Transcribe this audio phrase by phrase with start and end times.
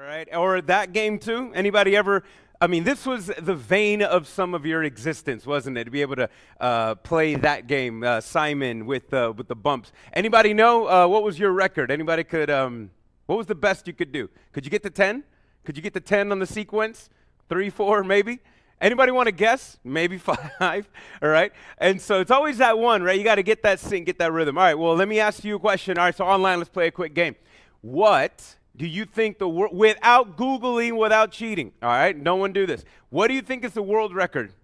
[0.00, 1.52] All right, or that game too.
[1.54, 2.24] Anybody ever?
[2.58, 5.84] I mean, this was the vein of some of your existence, wasn't it?
[5.84, 9.92] To be able to uh, play that game, uh, Simon with uh, with the bumps.
[10.14, 11.90] Anybody know uh, what was your record?
[11.90, 12.48] Anybody could?
[12.48, 12.90] Um,
[13.26, 14.30] what was the best you could do?
[14.52, 15.22] Could you get to ten?
[15.64, 17.10] Could you get to ten on the sequence?
[17.50, 18.38] Three, four, maybe.
[18.80, 19.78] Anybody want to guess?
[19.84, 20.16] Maybe
[20.58, 20.88] five.
[21.20, 21.52] All right.
[21.76, 23.18] And so it's always that one, right?
[23.18, 24.56] You got to get that sync, get that rhythm.
[24.56, 24.78] All right.
[24.78, 25.98] Well, let me ask you a question.
[25.98, 26.16] All right.
[26.16, 27.36] So online, let's play a quick game.
[27.82, 32.64] What do you think the world, without Googling, without cheating, all right, no one do
[32.64, 32.82] this.
[33.10, 34.54] What do you think is the world record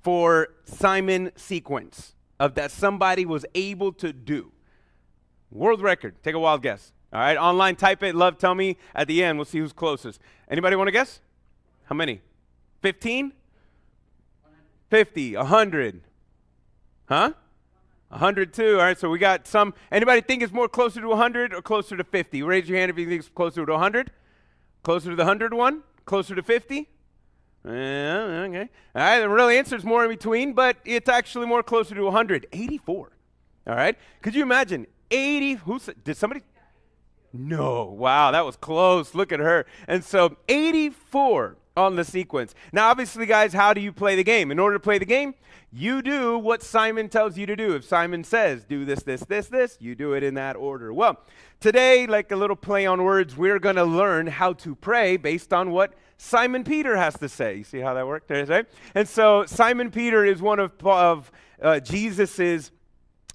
[0.00, 4.52] for Simon sequence of that somebody was able to do?
[5.50, 6.14] World record.
[6.22, 6.94] Take a wild guess.
[7.12, 8.14] All right, online, type it.
[8.14, 9.36] Love, tell me at the end.
[9.36, 10.18] We'll see who's closest.
[10.50, 11.20] Anybody want to guess?
[11.84, 12.22] How many?
[12.80, 13.34] 15?
[14.88, 16.00] 50, 100.
[17.04, 17.32] Huh?
[18.08, 18.72] 102.
[18.72, 19.74] All right, so we got some.
[19.92, 22.42] Anybody think it's more closer to 100 or closer to 50?
[22.42, 24.10] Raise your hand if you think it's closer to 100.
[24.82, 25.82] Closer to the 100 one?
[26.06, 26.88] Closer to 50?
[27.64, 28.70] Yeah, okay.
[28.94, 32.04] All right, the real answer is more in between, but it's actually more closer to
[32.04, 32.46] 100.
[32.52, 33.12] 84.
[33.66, 33.96] All right?
[34.22, 34.86] Could you imagine?
[35.10, 35.54] 80.
[35.54, 36.42] Who did somebody?
[37.32, 37.84] No.
[37.84, 39.14] Wow, that was close.
[39.14, 39.66] Look at her.
[39.86, 42.54] And so 84 on the sequence.
[42.72, 44.50] Now, obviously, guys, how do you play the game?
[44.50, 45.34] In order to play the game,
[45.72, 47.74] you do what Simon tells you to do.
[47.74, 50.92] If Simon says, do this, this, this, this, you do it in that order.
[50.92, 51.20] Well,
[51.60, 55.52] today, like a little play on words, we're going to learn how to pray based
[55.52, 57.56] on what Simon Peter has to say.
[57.56, 58.30] You see how that worked?
[58.30, 58.66] Right?
[58.94, 61.30] And so, Simon Peter is one of, of
[61.60, 62.70] uh, Jesus's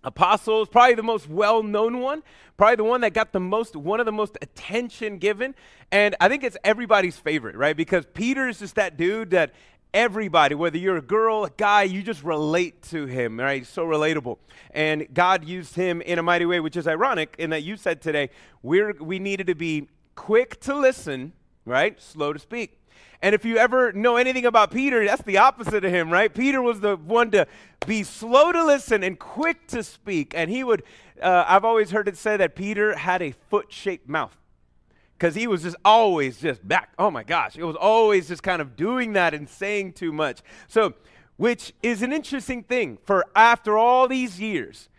[0.04, 2.24] apostles, probably the most well-known one,
[2.58, 5.56] probably the one that got the most, one of the most attention given.
[5.92, 7.78] And I think it's everybody's favorite, right?
[7.78, 9.54] Because Peter is just that dude that
[9.94, 13.66] everybody, whether you're a girl, a guy, you just relate to him, right?
[13.66, 14.38] So relatable.
[14.72, 18.02] And God used him in a mighty way, which is ironic in that you said
[18.02, 18.30] today
[18.62, 21.34] we're, we needed to be quick to listen,
[21.66, 22.02] right?
[22.02, 22.80] Slow to speak.
[23.22, 26.34] And if you ever know anything about Peter, that's the opposite of him, right?
[26.34, 27.48] Peter was the one to
[27.86, 30.34] be slow to listen and quick to speak.
[30.36, 30.84] And he would,
[31.22, 34.36] uh, I've always heard it said that Peter had a foot shaped mouth
[35.24, 36.92] because he was just always just back.
[37.00, 40.42] Oh my gosh, it was always just kind of doing that and saying too much.
[40.68, 40.96] So,
[41.38, 44.90] which is an interesting thing for after all these years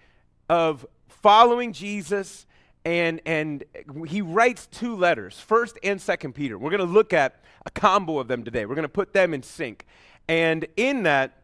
[0.48, 2.46] of following Jesus
[2.86, 3.64] and and
[4.06, 6.56] he writes two letters, first and second Peter.
[6.56, 8.64] We're going to look at a combo of them today.
[8.64, 9.84] We're going to put them in sync.
[10.26, 11.43] And in that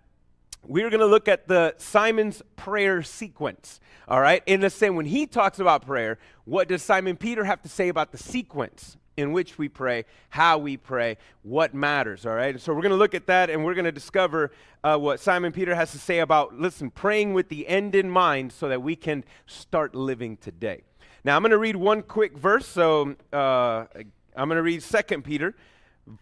[0.66, 3.80] we're going to look at the Simon's prayer sequence.
[4.08, 4.42] All right?
[4.46, 7.88] In the same when he talks about prayer, what does Simon Peter have to say
[7.88, 12.60] about the sequence in which we pray, how we pray, what matters, all right?
[12.60, 14.50] So we're going to look at that and we're going to discover
[14.82, 18.52] uh, what Simon Peter has to say about, listen, praying with the end in mind
[18.52, 20.82] so that we can start living today.
[21.22, 22.66] Now, I'm going to read one quick verse.
[22.66, 23.84] So uh,
[24.36, 25.54] I'm going to read 2 Peter,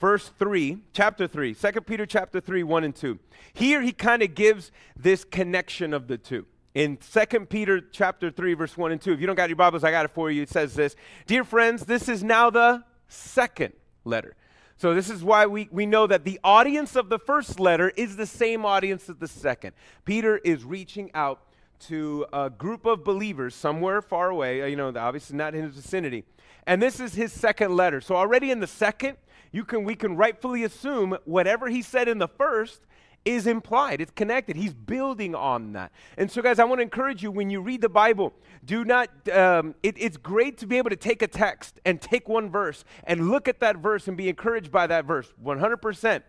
[0.00, 1.54] verse 3, chapter 3.
[1.54, 3.18] 2 Peter, chapter 3, 1 and 2.
[3.54, 6.46] Here he kind of gives this connection of the two.
[6.74, 9.84] In 2 Peter chapter 3, verse 1 and 2, if you don't got your Bibles,
[9.84, 10.42] I got it for you.
[10.42, 10.96] It says this
[11.26, 13.72] Dear friends, this is now the second
[14.04, 14.36] letter.
[14.76, 18.14] So, this is why we, we know that the audience of the first letter is
[18.14, 19.72] the same audience as the second.
[20.04, 21.40] Peter is reaching out
[21.80, 25.74] to a group of believers somewhere far away, uh, you know, obviously not in his
[25.74, 26.24] vicinity.
[26.66, 28.00] And this is his second letter.
[28.00, 29.16] So already in the second,
[29.52, 32.80] you can we can rightfully assume whatever he said in the first
[33.24, 34.00] is implied.
[34.00, 34.56] It's connected.
[34.56, 35.92] He's building on that.
[36.16, 38.32] And so, guys, I want to encourage you when you read the Bible,
[38.64, 42.28] do not, um, it, it's great to be able to take a text and take
[42.28, 46.22] one verse and look at that verse and be encouraged by that verse 100%.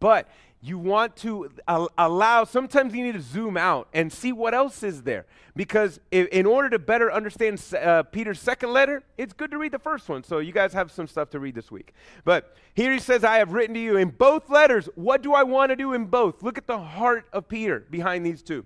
[0.00, 0.28] But
[0.62, 1.50] you want to
[1.96, 5.26] allow, sometimes you need to zoom out and see what else is there.
[5.54, 9.78] Because in order to better understand uh, Peter's second letter, it's good to read the
[9.78, 10.24] first one.
[10.24, 11.94] So you guys have some stuff to read this week.
[12.24, 14.88] But here he says, I have written to you in both letters.
[14.96, 16.42] What do I want to do in both?
[16.42, 18.64] Look at the heart of Peter behind these two.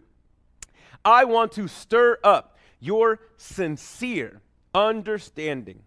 [1.04, 4.40] I want to stir up your sincere
[4.74, 5.82] understanding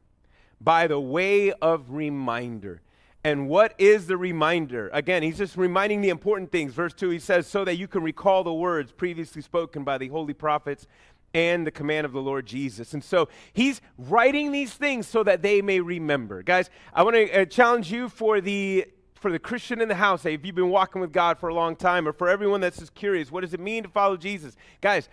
[0.61, 2.81] by the way of reminder
[3.23, 4.89] and what is the reminder?
[4.91, 6.73] Again, he's just reminding the important things.
[6.73, 10.09] Verse 2, he says, so that you can recall the words previously spoken by the
[10.09, 10.87] holy prophets
[11.33, 12.93] and the command of the Lord Jesus.
[12.93, 16.43] And so he's writing these things so that they may remember.
[16.43, 20.25] Guys, I want to uh, challenge you for the for the Christian in the house,
[20.25, 22.93] if you've been walking with God for a long time, or for everyone that's just
[22.93, 24.57] curious, what does it mean to follow Jesus?
[24.81, 25.07] Guys,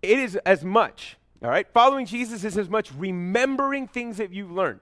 [0.00, 1.66] it is as much, all right?
[1.74, 4.80] Following Jesus is as much remembering things that you've learned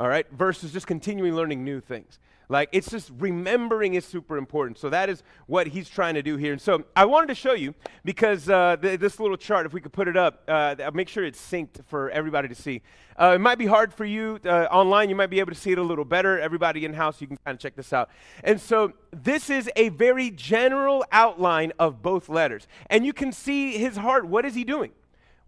[0.00, 2.18] all right, versus just continuing learning new things.
[2.48, 4.78] Like it's just remembering is super important.
[4.78, 6.52] So that is what he's trying to do here.
[6.52, 9.80] And so I wanted to show you because uh, th- this little chart, if we
[9.82, 12.80] could put it up, uh, make sure it's synced for everybody to see.
[13.20, 15.10] Uh, it might be hard for you uh, online.
[15.10, 16.40] You might be able to see it a little better.
[16.40, 18.08] Everybody in house, you can kind of check this out.
[18.42, 23.76] And so this is a very general outline of both letters, and you can see
[23.76, 24.26] his heart.
[24.26, 24.92] What is he doing?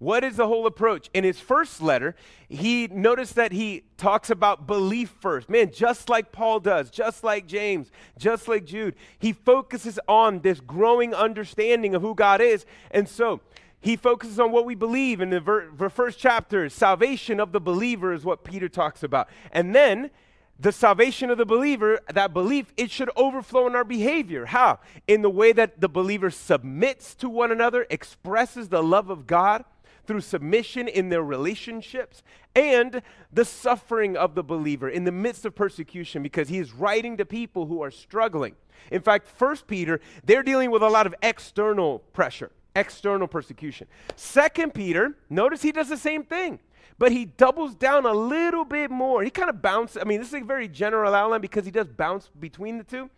[0.02, 1.08] What is the whole approach?
[1.14, 2.16] In his first letter,
[2.48, 5.48] he noticed that he talks about belief first.
[5.48, 7.88] Man, just like Paul does, just like James,
[8.18, 12.66] just like Jude, he focuses on this growing understanding of who God is.
[12.90, 13.42] And so
[13.80, 16.68] he focuses on what we believe in the, ver- the first chapter.
[16.68, 19.28] Salvation of the believer is what Peter talks about.
[19.52, 20.10] And then
[20.58, 24.46] the salvation of the believer, that belief, it should overflow in our behavior.
[24.46, 24.80] How?
[25.06, 29.64] In the way that the believer submits to one another, expresses the love of God
[30.06, 32.22] through submission in their relationships
[32.54, 33.02] and
[33.32, 37.24] the suffering of the believer in the midst of persecution because he is writing to
[37.24, 38.54] people who are struggling.
[38.90, 43.86] In fact, First Peter, they're dealing with a lot of external pressure, external persecution.
[44.16, 46.58] Second Peter, notice he does the same thing
[46.98, 49.24] but he doubles down a little bit more.
[49.24, 49.98] He kind of bounces.
[50.00, 53.10] I mean, this is a very general outline because he does bounce between the two.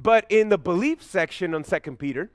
[0.00, 2.30] But in the belief section on Second Peter,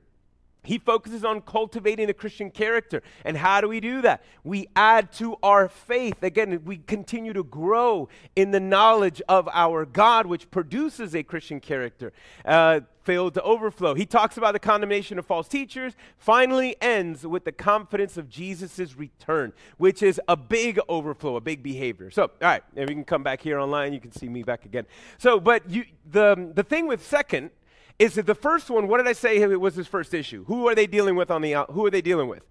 [0.68, 3.02] he focuses on cultivating the Christian character.
[3.24, 4.22] And how do we do that?
[4.44, 6.22] We add to our faith.
[6.22, 11.62] Again, we continue to grow in the knowledge of our God, which produces a Christian
[11.62, 12.12] character.
[12.44, 13.96] Uh, failed to overflow.
[13.96, 18.98] He talks about the condemnation of false teachers, finally ends with the confidence of Jesus'
[18.98, 22.12] return, which is a big overflow, a big behavior.
[22.12, 23.94] So, all right, and we can come back here online.
[23.94, 24.86] You can see me back again.
[25.18, 27.52] So, but you, the, the thing with second
[28.00, 30.46] is that the first one, what did I say was his first issue?
[30.46, 32.44] Who are they dealing with on the out, who are they dealing with?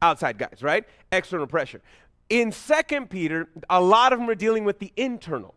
[0.00, 0.84] Outside guys, right?
[1.12, 1.82] External pressure.
[2.30, 5.54] In Second Peter, a lot of them are dealing with the internal,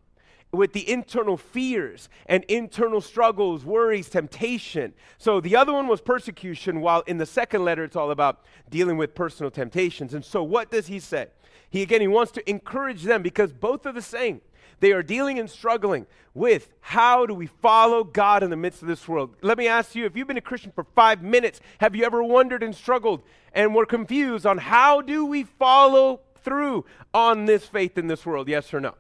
[0.52, 4.94] with the internal fears and internal struggles, worries, temptation.
[5.18, 8.98] So the other one was persecution, while in the second letter it's all about dealing
[8.98, 10.14] with personal temptations.
[10.14, 11.28] And so what does he say?
[11.70, 14.42] He again he wants to encourage them because both are the same.
[14.82, 18.88] They are dealing and struggling with how do we follow God in the midst of
[18.88, 19.36] this world.
[19.42, 22.24] Let me ask you if you've been a Christian for five minutes, have you ever
[22.24, 23.22] wondered and struggled
[23.54, 28.48] and were confused on how do we follow through on this faith in this world?
[28.48, 28.96] Yes or no?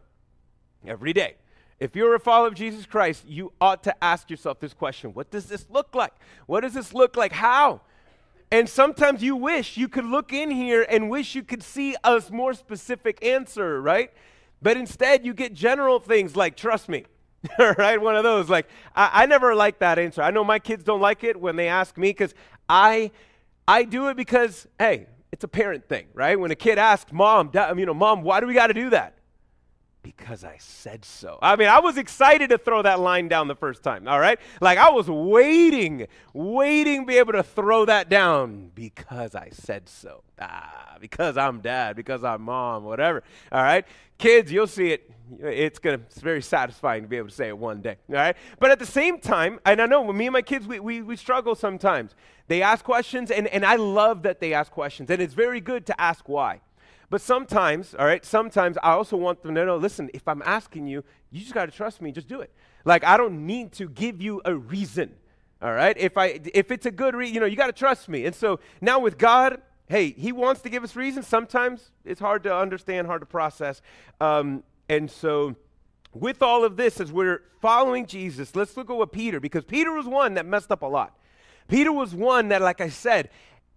[0.85, 1.35] Every day.
[1.79, 5.31] If you're a follower of Jesus Christ, you ought to ask yourself this question What
[5.31, 6.13] does this look like?
[6.45, 7.31] What does this look like?
[7.31, 7.81] How?
[8.51, 12.21] And sometimes you wish you could look in here and wish you could see a
[12.29, 14.11] more specific answer, right?
[14.61, 17.05] But instead, you get general things like, trust me.
[17.59, 17.99] right?
[17.99, 18.49] One of those.
[18.49, 20.21] Like, I, I never like that answer.
[20.21, 22.33] I know my kids don't like it when they ask me because
[22.69, 23.11] I,
[23.67, 26.39] I do it because, hey, it's a parent thing, right?
[26.39, 29.15] When a kid asks, mom, you know, mom, why do we got to do that?
[30.03, 31.37] Because I said so.
[31.41, 34.39] I mean, I was excited to throw that line down the first time, all right?
[34.59, 39.87] Like I was waiting, waiting to be able to throw that down because I said
[39.87, 40.23] so.
[40.39, 43.23] Ah, because I'm dad, because I'm mom, whatever.
[43.51, 43.85] All right?
[44.17, 45.11] Kids, you'll see it.
[45.39, 47.97] It's gonna it's very satisfying to be able to say it one day.
[48.09, 48.35] All right?
[48.59, 51.01] But at the same time, and I know when me and my kids we, we,
[51.01, 52.15] we struggle sometimes.
[52.47, 55.09] They ask questions and, and I love that they ask questions.
[55.09, 56.59] And it's very good to ask why.
[57.11, 60.87] But sometimes, all right, sometimes I also want them to know listen, if I'm asking
[60.87, 62.53] you, you just got to trust me, just do it.
[62.85, 65.13] Like, I don't need to give you a reason,
[65.61, 65.95] all right?
[65.97, 68.25] If, I, if it's a good reason, you know, you got to trust me.
[68.25, 71.27] And so now with God, hey, He wants to give us reasons.
[71.27, 73.81] Sometimes it's hard to understand, hard to process.
[74.21, 75.57] Um, and so,
[76.13, 79.91] with all of this, as we're following Jesus, let's look at what Peter, because Peter
[79.91, 81.17] was one that messed up a lot.
[81.67, 83.29] Peter was one that, like I said,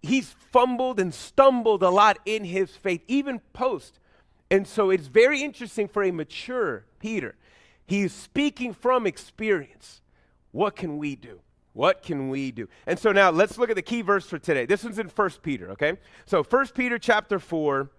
[0.05, 3.99] he's fumbled and stumbled a lot in his faith, even post.
[4.51, 7.35] And so it's very interesting for a mature Peter.
[7.87, 10.03] He's speaking from experience.
[10.53, 11.41] What can we do?
[11.73, 12.69] What can we do?
[12.87, 14.65] And so now let's look at the key verse for today.
[14.65, 15.95] This one's in 1 Peter, okay?
[16.25, 17.91] So 1 Peter chapter 4.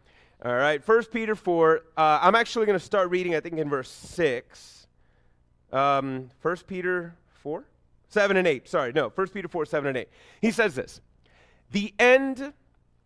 [0.45, 1.81] All right, 1 Peter 4.
[1.97, 4.87] Uh, I'm actually going to start reading, I think, in verse 6.
[5.73, 7.65] Um, 1 Peter 4?
[8.07, 8.69] 7 and 8.
[8.69, 10.09] Sorry, no, 1 Peter 4, 7 and 8.
[10.41, 11.01] He says this
[11.71, 12.53] the end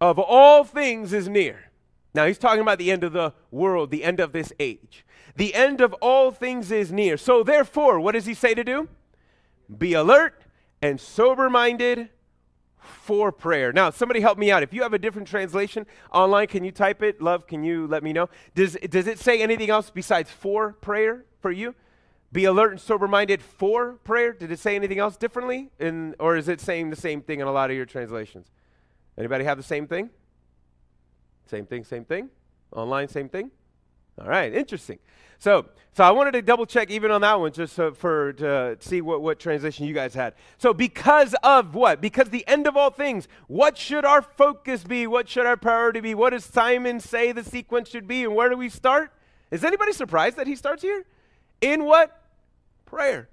[0.01, 1.71] of all things is near.
[2.13, 5.05] Now, he's talking about the end of the world, the end of this age.
[5.35, 7.17] The end of all things is near.
[7.17, 8.89] So, therefore, what does he say to do?
[9.75, 10.41] Be alert
[10.81, 12.09] and sober minded
[12.79, 13.71] for prayer.
[13.71, 14.63] Now, somebody help me out.
[14.63, 17.21] If you have a different translation online, can you type it?
[17.21, 18.29] Love, can you let me know?
[18.55, 21.75] Does, does it say anything else besides for prayer for you?
[22.31, 24.33] Be alert and sober minded for prayer.
[24.33, 25.71] Did it say anything else differently?
[25.79, 28.47] In, or is it saying the same thing in a lot of your translations?
[29.17, 30.09] Anybody have the same thing?
[31.47, 32.29] Same thing, same thing?
[32.71, 33.49] Online, same thing?
[34.21, 34.99] All right, interesting.
[35.39, 38.77] So, so I wanted to double check even on that one just so for to
[38.81, 40.33] see what, what translation you guys had.
[40.57, 42.01] So because of what?
[42.01, 45.07] Because the end of all things, what should our focus be?
[45.07, 46.13] What should our priority be?
[46.13, 48.25] What does Simon say the sequence should be?
[48.25, 49.11] And where do we start?
[49.49, 51.05] Is anybody surprised that he starts here?
[51.61, 52.18] In what?
[52.89, 53.29] Prayer.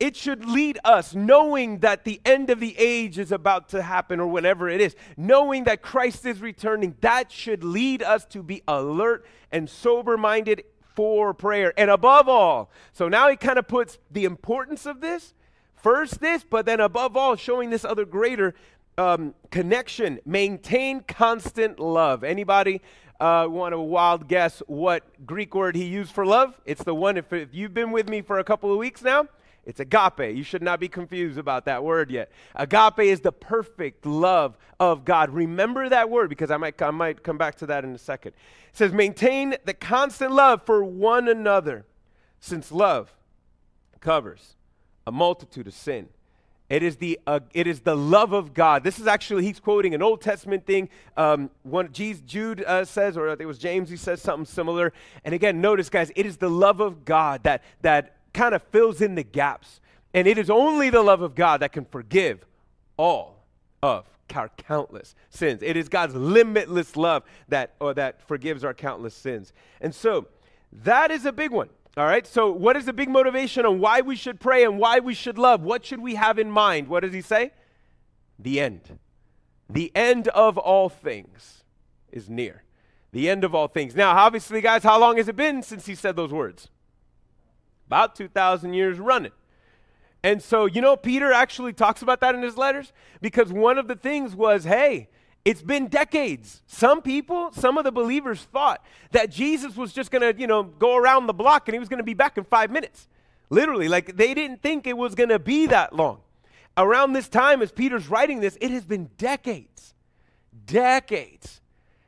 [0.00, 4.20] It should lead us, knowing that the end of the age is about to happen
[4.20, 8.62] or whenever it is, knowing that Christ is returning, that should lead us to be
[8.68, 10.64] alert and sober minded
[10.94, 11.72] for prayer.
[11.76, 15.34] And above all, so now he kind of puts the importance of this,
[15.74, 18.54] first this, but then above all, showing this other greater
[18.96, 20.20] um, connection.
[20.24, 22.22] Maintain constant love.
[22.22, 22.82] Anybody
[23.20, 26.60] uh, want to wild guess what Greek word he used for love?
[26.64, 29.26] It's the one, if, if you've been with me for a couple of weeks now,
[29.64, 30.34] it's agape.
[30.34, 32.30] You should not be confused about that word yet.
[32.54, 35.30] Agape is the perfect love of God.
[35.30, 38.32] Remember that word because I might, I might come back to that in a second.
[38.70, 41.84] It says, maintain the constant love for one another,
[42.40, 43.14] since love
[44.00, 44.54] covers
[45.06, 46.08] a multitude of sin.
[46.68, 48.84] It is the uh, it is the love of God.
[48.84, 50.90] This is actually he's quoting an Old Testament thing.
[51.16, 53.88] Um, one Jesus, Jude uh, says, or I think it was James.
[53.88, 54.92] He says something similar.
[55.24, 59.00] And again, notice, guys, it is the love of God that that kind of fills
[59.00, 59.80] in the gaps.
[60.12, 62.44] And it is only the love of God that can forgive
[62.98, 63.44] all
[63.82, 65.62] of our countless sins.
[65.62, 69.52] It is God's limitless love that or that forgives our countless sins.
[69.80, 70.26] And so
[70.84, 71.70] that is a big one.
[71.98, 72.26] All right?
[72.26, 75.36] So what is the big motivation on why we should pray and why we should
[75.36, 75.62] love?
[75.62, 76.88] What should we have in mind?
[76.88, 77.52] What does he say?
[78.38, 78.98] The end.
[79.68, 81.64] The end of all things
[82.10, 82.62] is near.
[83.12, 83.94] The end of all things.
[83.94, 86.68] Now, obviously, guys, how long has it been since he said those words?
[87.88, 89.32] about 2,000 years running.
[90.22, 93.88] And so, you know, Peter actually talks about that in his letters because one of
[93.88, 95.08] the things was hey,
[95.44, 96.62] it's been decades.
[96.66, 100.62] Some people, some of the believers thought that Jesus was just going to, you know,
[100.62, 103.08] go around the block and he was going to be back in five minutes.
[103.50, 106.20] Literally, like they didn't think it was going to be that long.
[106.76, 109.94] Around this time, as Peter's writing this, it has been decades.
[110.66, 111.60] Decades.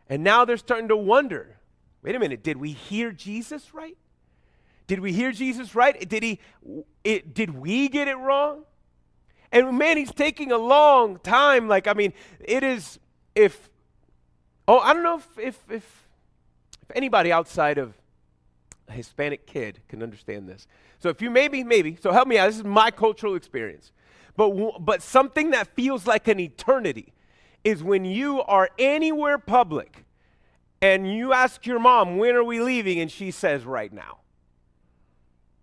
[0.08, 1.56] And now they're starting to wonder
[2.02, 3.96] wait a minute, did we hear Jesus right?
[4.87, 6.08] Did we hear Jesus right?
[6.08, 6.40] Did he
[7.04, 8.64] it, did we get it wrong?
[9.52, 11.68] And man, he's taking a long time.
[11.68, 12.99] Like, I mean, it is
[13.34, 13.70] if
[14.66, 16.08] oh, I don't know if if if,
[16.82, 17.94] if anybody outside of
[18.88, 20.66] a Hispanic kid can understand this.
[20.99, 22.46] So if you maybe maybe so help me out.
[22.46, 23.92] This is my cultural experience.
[24.37, 27.12] But but something that feels like an eternity
[27.62, 30.04] is when you are anywhere public
[30.80, 34.20] and you ask your mom, "When are we leaving?" and she says, "Right now."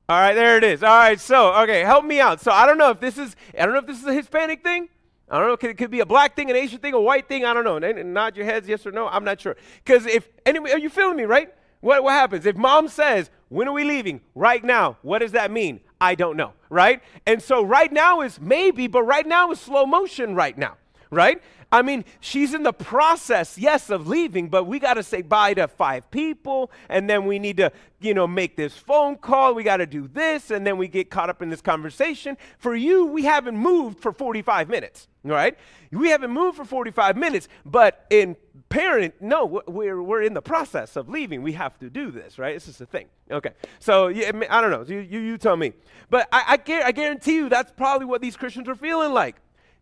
[0.10, 0.84] All right, there it is.
[0.84, 2.40] All right, so, okay, help me out.
[2.40, 4.64] So I don't know if this is, I don't know if this is a Hispanic
[4.64, 4.88] thing.
[5.30, 5.70] I don't know.
[5.70, 7.44] It could be a black thing, an Asian thing, a white thing.
[7.44, 7.80] I don't know.
[7.80, 9.08] nod your heads, yes or no.
[9.08, 9.58] I'm not sure.
[9.84, 11.54] Because if, anyway, are you feeling me, right?
[11.82, 12.46] What, what happens?
[12.46, 14.22] If mom says, when are we leaving?
[14.36, 14.98] Right now.
[15.02, 15.82] What does that mean?
[16.00, 17.02] I don't know, right?
[17.26, 20.78] And so right now is maybe, but right now is slow motion right now,
[21.10, 21.42] right?
[21.70, 25.54] I mean, she's in the process, yes, of leaving, but we got to say bye
[25.56, 29.54] to five people, and then we need to, you know, make this phone call.
[29.54, 32.38] We got to do this, and then we get caught up in this conversation.
[32.58, 35.58] For you, we haven't moved for 45 minutes, right?
[35.92, 38.38] We haven't moved for 45 minutes, but in
[38.70, 41.42] parent, no, we're, we're in the process of leaving.
[41.42, 42.54] We have to do this, right?
[42.54, 43.08] This is the thing.
[43.30, 43.52] Okay.
[43.80, 44.86] So, yeah, I don't know.
[44.88, 45.74] You, you, you tell me.
[46.10, 49.36] But I, I, I guarantee you that's probably what these Christians are feeling like.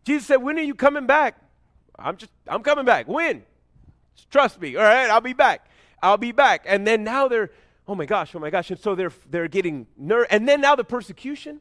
[0.04, 1.36] Jesus said, When are you coming back?
[1.98, 3.08] I'm just, I'm coming back.
[3.08, 3.42] When?
[4.30, 4.76] Trust me.
[4.76, 5.68] All right, I'll be back.
[6.02, 6.64] I'll be back.
[6.66, 7.50] And then now they're,
[7.88, 8.70] oh my gosh, oh my gosh.
[8.70, 10.28] And so they're, they're getting nervous.
[10.30, 11.60] And then now the persecution,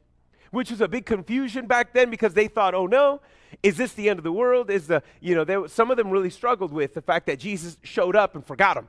[0.51, 3.21] which was a big confusion back then because they thought, oh no,
[3.63, 4.69] is this the end of the world?
[4.69, 7.77] Is the, you know, there, some of them really struggled with the fact that Jesus
[7.83, 8.87] showed up and forgot them.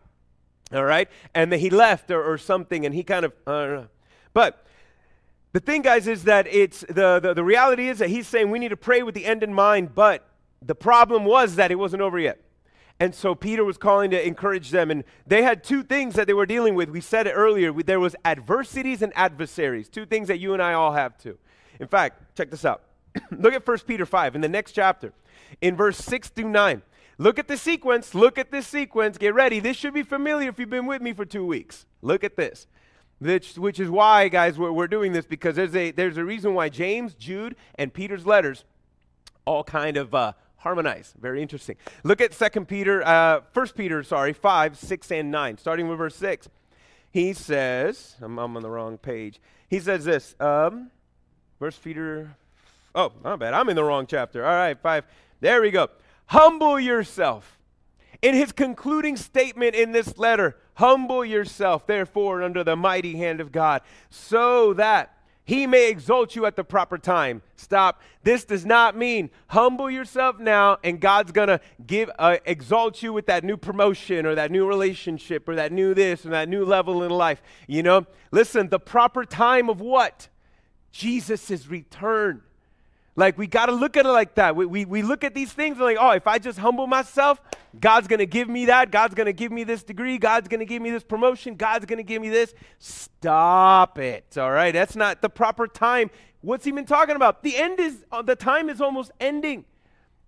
[0.72, 1.08] All right?
[1.34, 3.88] And then he left or, or something and he kind of, I don't know.
[4.32, 4.66] But
[5.52, 8.58] the thing, guys, is that it's the, the, the reality is that he's saying we
[8.58, 10.28] need to pray with the end in mind, but
[10.62, 12.40] the problem was that it wasn't over yet.
[12.98, 14.90] And so Peter was calling to encourage them.
[14.90, 16.88] And they had two things that they were dealing with.
[16.88, 17.72] We said it earlier.
[17.72, 19.88] There was adversities and adversaries.
[19.88, 21.38] Two things that you and I all have too.
[21.78, 22.82] In fact, check this out.
[23.30, 25.12] Look at 1 Peter 5 in the next chapter.
[25.60, 26.82] In verse 6 through 9.
[27.18, 28.14] Look at the sequence.
[28.14, 29.18] Look at this sequence.
[29.18, 29.60] Get ready.
[29.60, 31.86] This should be familiar if you've been with me for two weeks.
[32.02, 32.66] Look at this.
[33.18, 36.52] Which, which is why, guys, we're, we're doing this because there's a, there's a reason
[36.52, 38.64] why James, Jude, and Peter's letters
[39.46, 41.14] all kind of uh, harmonize.
[41.20, 41.76] Very interesting.
[42.02, 46.16] Look at Second Peter, uh, 1 Peter, sorry, 5, 6, and 9, starting with verse
[46.16, 46.48] 6.
[47.10, 49.40] He says, I'm, I'm on the wrong page.
[49.68, 50.90] He says this, um,
[51.58, 52.36] First Peter,
[52.94, 53.54] oh, not bad.
[53.54, 54.44] I'm in the wrong chapter.
[54.44, 55.04] All right, 5.
[55.40, 55.88] There we go.
[56.26, 57.58] Humble yourself.
[58.22, 63.50] In his concluding statement in this letter, Humble yourself, therefore, under the mighty hand of
[63.50, 65.15] God, so that
[65.46, 67.40] he may exalt you at the proper time.
[67.54, 68.02] Stop.
[68.24, 73.12] This does not mean humble yourself now and God's going to give uh, exalt you
[73.12, 76.64] with that new promotion or that new relationship or that new this or that new
[76.64, 77.42] level in life.
[77.68, 78.06] You know?
[78.32, 80.28] Listen, the proper time of what?
[80.90, 82.42] Jesus' return.
[83.16, 84.54] Like, we got to look at it like that.
[84.54, 87.40] We, we, we look at these things and like, oh, if I just humble myself,
[87.80, 88.90] God's going to give me that.
[88.90, 90.18] God's going to give me this degree.
[90.18, 91.54] God's going to give me this promotion.
[91.54, 92.54] God's going to give me this.
[92.78, 94.36] Stop it.
[94.36, 94.72] All right.
[94.72, 96.10] That's not the proper time.
[96.42, 97.42] What's he been talking about?
[97.42, 99.64] The end is, uh, the time is almost ending.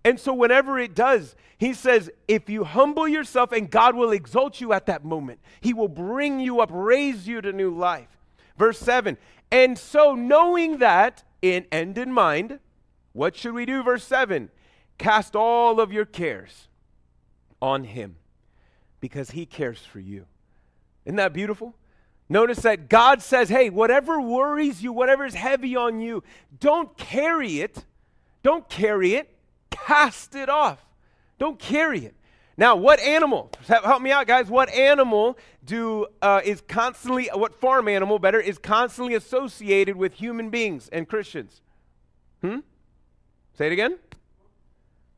[0.03, 4.61] And so, whenever it does, he says, if you humble yourself, and God will exalt
[4.61, 8.07] you at that moment, he will bring you up, raise you to new life.
[8.57, 9.17] Verse 7
[9.51, 12.59] And so, knowing that in end in mind,
[13.13, 13.83] what should we do?
[13.83, 14.49] Verse 7
[14.97, 16.67] Cast all of your cares
[17.61, 18.17] on him
[18.99, 20.25] because he cares for you.
[21.05, 21.75] Isn't that beautiful?
[22.27, 26.23] Notice that God says, hey, whatever worries you, whatever is heavy on you,
[26.59, 27.85] don't carry it.
[28.43, 29.35] Don't carry it.
[29.71, 30.85] Cast it off.
[31.39, 32.15] Don't carry it.
[32.55, 33.49] Now, what animal?
[33.67, 34.47] Help me out, guys.
[34.47, 37.29] What animal do uh, is constantly?
[37.33, 41.61] What farm animal, better, is constantly associated with human beings and Christians?
[42.41, 42.59] Hmm.
[43.59, 43.99] Say it again.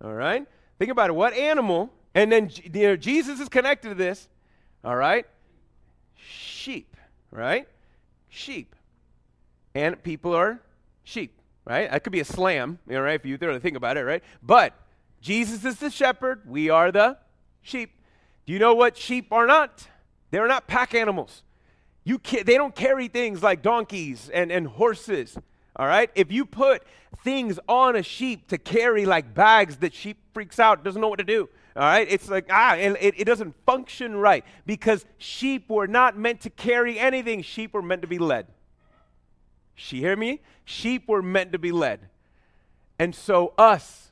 [0.04, 0.48] All right.
[0.80, 1.14] Think about it.
[1.14, 1.94] What animal?
[2.16, 4.28] And then you know, Jesus is connected to this.
[4.84, 5.28] All right.
[6.16, 6.98] Sheep.
[7.30, 7.68] Right.
[8.30, 8.76] Sheep.
[9.76, 10.60] And people are
[11.04, 11.40] sheep.
[11.66, 11.92] Right.
[11.92, 12.80] That could be a slam.
[12.88, 13.14] You know, right?
[13.14, 14.06] If you really think about it.
[14.06, 14.24] Right.
[14.42, 14.74] But
[15.22, 16.42] Jesus is the shepherd.
[16.48, 17.20] We are the
[17.62, 17.92] sheep.
[18.48, 19.88] Do you know what sheep are not?
[20.32, 21.44] They're not pack animals.
[22.04, 25.38] You they don't carry things like donkeys and, and horses.
[25.76, 26.10] All right?
[26.16, 26.84] If you put
[27.24, 31.20] things on a sheep to carry like bags that sheep freaks out, doesn't know what
[31.20, 31.50] to do.
[31.76, 32.08] All right?
[32.10, 37.00] It's like, ah, it, it doesn't function right because sheep were not meant to carry
[37.00, 37.42] anything.
[37.42, 38.48] Sheep were meant to be led.
[39.76, 40.42] She hear me?
[40.66, 42.10] Sheep were meant to be led.
[43.00, 44.12] And so, us,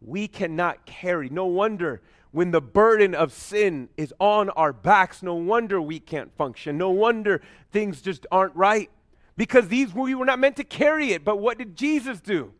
[0.00, 1.28] we cannot carry.
[1.28, 6.34] No wonder when the burden of sin is on our backs, no wonder we can't
[6.36, 6.78] function.
[6.78, 8.90] No wonder things just aren't right
[9.36, 11.24] because these we were not meant to carry it.
[11.24, 12.52] But what did Jesus do?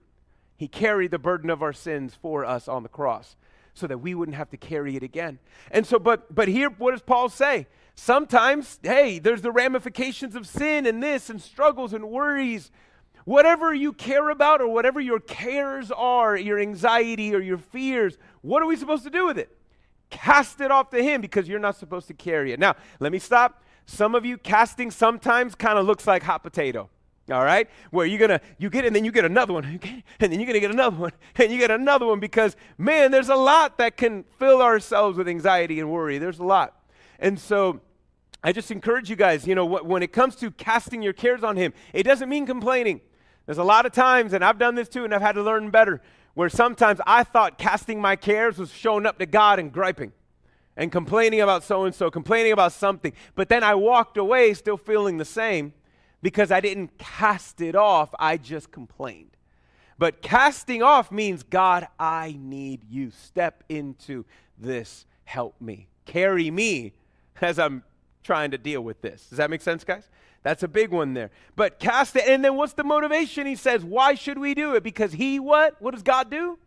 [0.56, 3.36] He carried the burden of our sins for us on the cross
[3.74, 5.38] so that we wouldn't have to carry it again.
[5.70, 7.66] And so, but but here, what does Paul say?
[7.96, 12.70] Sometimes, hey, there's the ramifications of sin and this and struggles and worries.
[13.24, 18.62] Whatever you care about or whatever your cares are, your anxiety or your fears, what
[18.62, 19.56] are we supposed to do with it?
[20.10, 22.60] Cast it off to Him because you're not supposed to carry it.
[22.60, 26.88] Now, let me stop some of you casting sometimes kind of looks like hot potato.
[27.30, 27.68] All right?
[27.90, 29.64] Where you're gonna you get and then you get another one,
[30.20, 33.30] and then you're gonna get another one, and you get another one because man, there's
[33.30, 36.18] a lot that can fill ourselves with anxiety and worry.
[36.18, 36.82] There's a lot.
[37.18, 37.80] And so
[38.42, 41.56] I just encourage you guys, you know, when it comes to casting your cares on
[41.56, 43.00] him, it doesn't mean complaining.
[43.46, 45.70] There's a lot of times, and I've done this too, and I've had to learn
[45.70, 46.02] better,
[46.34, 50.12] where sometimes I thought casting my cares was showing up to God and griping
[50.76, 53.12] and complaining about so and so, complaining about something.
[53.34, 55.72] But then I walked away still feeling the same
[56.22, 59.30] because I didn't cast it off, I just complained.
[59.98, 63.10] But casting off means, God, I need you.
[63.10, 64.24] Step into
[64.58, 65.06] this.
[65.24, 65.88] Help me.
[66.04, 66.92] Carry me
[67.40, 67.84] as I'm
[68.22, 69.26] trying to deal with this.
[69.28, 70.08] Does that make sense, guys?
[70.42, 71.30] That's a big one there.
[71.56, 72.24] But cast it.
[72.26, 73.46] And then what's the motivation?
[73.46, 74.82] He says, why should we do it?
[74.82, 75.80] Because he what?
[75.80, 76.58] What does God do?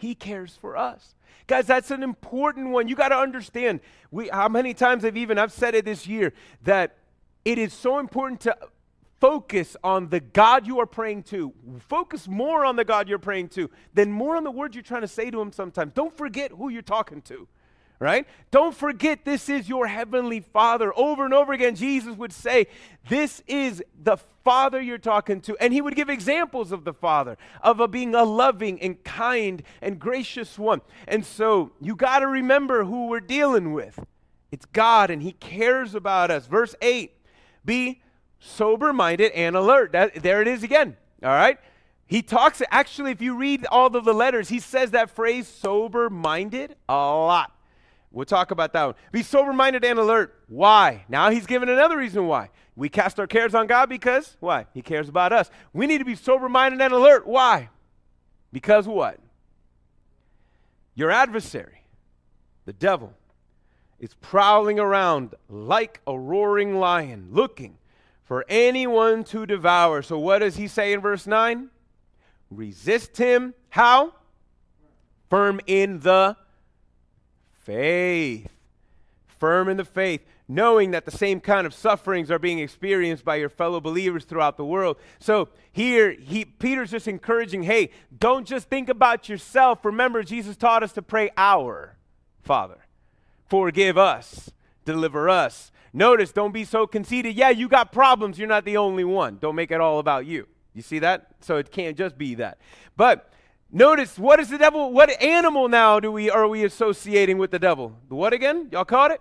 [0.00, 1.14] He cares for us.
[1.46, 2.88] Guys, that's an important one.
[2.88, 3.80] You got to understand.
[4.10, 6.32] We, how many times I've even I've said it this year
[6.62, 6.96] that
[7.44, 8.56] it is so important to
[9.20, 11.52] focus on the God you are praying to.
[11.88, 15.02] Focus more on the God you're praying to than more on the words you're trying
[15.02, 15.92] to say to him sometimes.
[15.94, 17.46] Don't forget who you're talking to
[18.00, 18.26] right?
[18.50, 20.92] Don't forget this is your heavenly Father.
[20.96, 22.66] Over and over again, Jesus would say,
[23.08, 25.56] This is the Father you're talking to.
[25.58, 29.62] And he would give examples of the Father, of a being a loving and kind
[29.82, 30.80] and gracious one.
[31.06, 34.00] And so you got to remember who we're dealing with.
[34.50, 36.46] It's God, and he cares about us.
[36.46, 37.12] Verse 8
[37.64, 38.00] Be
[38.40, 39.92] sober minded and alert.
[39.92, 40.96] That, there it is again.
[41.22, 41.58] All right?
[42.06, 46.10] He talks, actually, if you read all of the letters, he says that phrase sober
[46.10, 47.54] minded a lot.
[48.12, 48.94] We'll talk about that one.
[49.12, 50.34] Be sober minded and alert.
[50.48, 51.04] Why?
[51.08, 52.50] Now he's given another reason why.
[52.74, 54.66] We cast our cares on God because why?
[54.74, 55.50] He cares about us.
[55.72, 57.26] We need to be sober minded and alert.
[57.26, 57.68] Why?
[58.52, 59.20] Because what?
[60.94, 61.84] Your adversary,
[62.64, 63.14] the devil,
[64.00, 67.78] is prowling around like a roaring lion, looking
[68.24, 70.02] for anyone to devour.
[70.02, 71.68] So, what does he say in verse 9?
[72.50, 73.54] Resist him.
[73.68, 74.14] How?
[75.28, 76.36] Firm in the
[77.60, 78.48] faith.
[79.26, 83.36] Firm in the faith, knowing that the same kind of sufferings are being experienced by
[83.36, 84.98] your fellow believers throughout the world.
[85.18, 89.84] So here, he, Peter's just encouraging hey, don't just think about yourself.
[89.84, 91.96] Remember, Jesus taught us to pray, Our
[92.42, 92.86] Father.
[93.48, 94.50] Forgive us,
[94.84, 95.72] deliver us.
[95.92, 97.34] Notice, don't be so conceited.
[97.34, 98.38] Yeah, you got problems.
[98.38, 99.38] You're not the only one.
[99.40, 100.46] Don't make it all about you.
[100.74, 101.28] You see that?
[101.40, 102.58] So it can't just be that.
[102.96, 103.32] But
[103.72, 104.92] notice, what is the devil?
[104.92, 107.96] What animal now do we are we associating with the devil?
[108.08, 108.68] The what again?
[108.70, 109.20] Y'all caught it?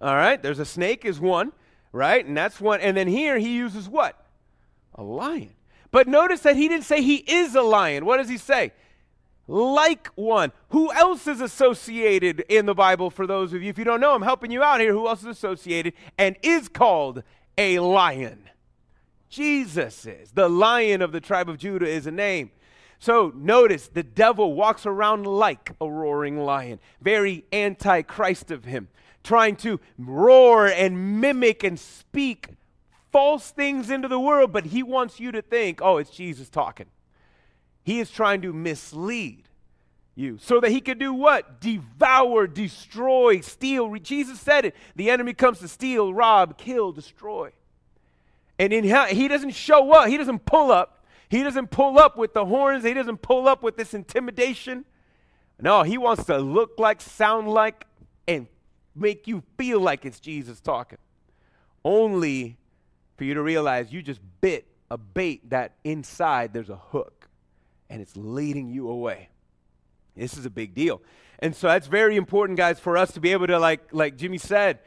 [0.00, 1.52] All right, there's a snake is one,
[1.92, 2.24] right?
[2.24, 2.80] And that's one.
[2.80, 4.26] And then here he uses what?
[4.96, 5.54] A lion.
[5.92, 8.04] But notice that he didn't say he is a lion.
[8.04, 8.72] What does he say?
[9.46, 10.52] Like one.
[10.70, 13.70] Who else is associated in the Bible for those of you?
[13.70, 14.92] If you don't know, I'm helping you out here.
[14.92, 17.22] Who else is associated and is called
[17.58, 18.48] a lion?
[19.28, 20.32] Jesus is.
[20.32, 22.50] The lion of the tribe of Judah is a name.
[23.02, 28.86] So notice the devil walks around like a roaring lion, very anti Christ of him
[29.24, 32.50] trying to roar and mimic and speak
[33.10, 36.86] false things into the world, but he wants you to think, oh, it's Jesus talking.
[37.82, 39.48] He is trying to mislead
[40.14, 41.60] you so that he could do what?
[41.60, 43.92] Devour, destroy, steal.
[43.96, 44.76] Jesus said it.
[44.94, 47.50] The enemy comes to steal, rob, kill, destroy.
[48.60, 51.01] And in he doesn't show up, he doesn't pull up.
[51.32, 54.84] He doesn't pull up with the horns, he doesn't pull up with this intimidation.
[55.58, 57.86] No, he wants to look like, sound like,
[58.28, 58.48] and
[58.94, 60.98] make you feel like it's Jesus talking.
[61.86, 62.58] Only
[63.16, 67.30] for you to realize you just bit a bait that inside there's a hook
[67.88, 69.30] and it's leading you away.
[70.14, 71.00] This is a big deal.
[71.38, 74.36] And so that's very important, guys, for us to be able to, like, like Jimmy
[74.36, 74.80] said,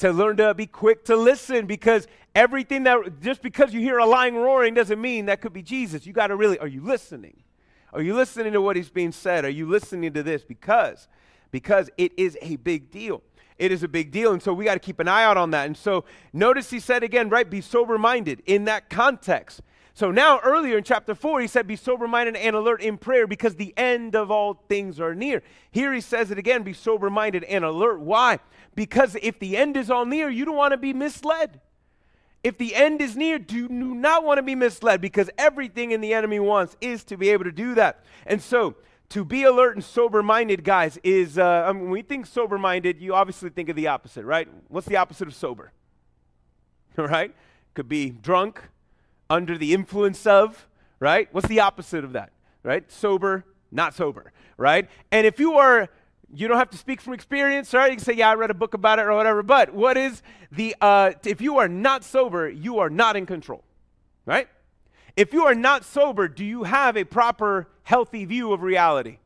[0.00, 4.06] to learn to be quick to listen because everything that, just because you hear a
[4.06, 6.06] lion roaring doesn't mean that could be Jesus.
[6.06, 7.42] You got to really, are you listening?
[7.92, 9.44] Are you listening to what he's being said?
[9.44, 10.44] Are you listening to this?
[10.44, 11.08] Because,
[11.50, 13.22] because it is a big deal
[13.60, 14.32] it is a big deal.
[14.32, 15.66] And so we got to keep an eye out on that.
[15.66, 19.60] And so notice he said again, right, be sober minded in that context.
[20.00, 23.26] So now, earlier in chapter 4, he said, Be sober minded and alert in prayer
[23.26, 25.42] because the end of all things are near.
[25.70, 28.00] Here he says it again, Be sober minded and alert.
[28.00, 28.38] Why?
[28.74, 31.60] Because if the end is all near, you don't want to be misled.
[32.42, 36.14] If the end is near, do not want to be misled because everything in the
[36.14, 38.02] enemy wants is to be able to do that.
[38.24, 38.76] And so,
[39.10, 42.56] to be alert and sober minded, guys, is uh, I mean, when we think sober
[42.56, 44.48] minded, you obviously think of the opposite, right?
[44.68, 45.72] What's the opposite of sober?
[46.96, 47.34] right?
[47.74, 48.62] Could be drunk,
[49.30, 50.66] under the influence of,
[50.98, 51.28] right?
[51.32, 52.90] What's the opposite of that, right?
[52.90, 54.90] Sober, not sober, right?
[55.12, 55.88] And if you are,
[56.34, 57.90] you don't have to speak from experience, right?
[57.90, 60.22] You can say, yeah, I read a book about it or whatever, but what is
[60.50, 63.64] the, uh, if you are not sober, you are not in control,
[64.26, 64.48] right?
[65.16, 69.18] If you are not sober, do you have a proper, healthy view of reality?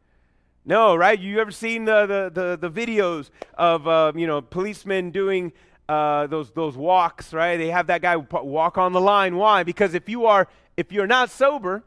[0.67, 1.19] No, right?
[1.19, 5.53] You ever seen the, the, the, the videos of, uh, you know, policemen doing
[5.89, 7.57] uh, those, those walks, right?
[7.57, 9.37] They have that guy walk on the line.
[9.37, 9.63] Why?
[9.63, 11.85] Because if you are, if you're not sober,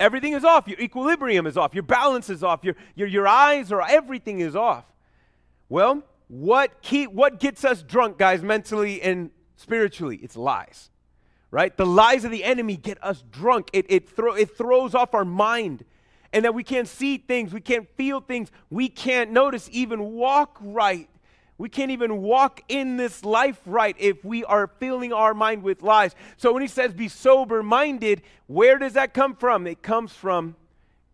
[0.00, 0.68] everything is off.
[0.68, 1.74] Your equilibrium is off.
[1.74, 2.64] Your balance is off.
[2.64, 4.84] Your, your, your eyes or everything is off.
[5.68, 10.18] Well, what, keep, what gets us drunk, guys, mentally and spiritually?
[10.22, 10.90] It's lies
[11.54, 11.76] right?
[11.76, 13.70] The lies of the enemy get us drunk.
[13.72, 15.84] It, it, throw, it throws off our mind.
[16.32, 20.58] And that we can't see things, we can't feel things, we can't notice, even walk
[20.60, 21.08] right.
[21.56, 25.82] We can't even walk in this life right if we are filling our mind with
[25.82, 26.14] lies.
[26.36, 29.66] So when he says be sober minded, where does that come from?
[29.66, 30.56] It comes from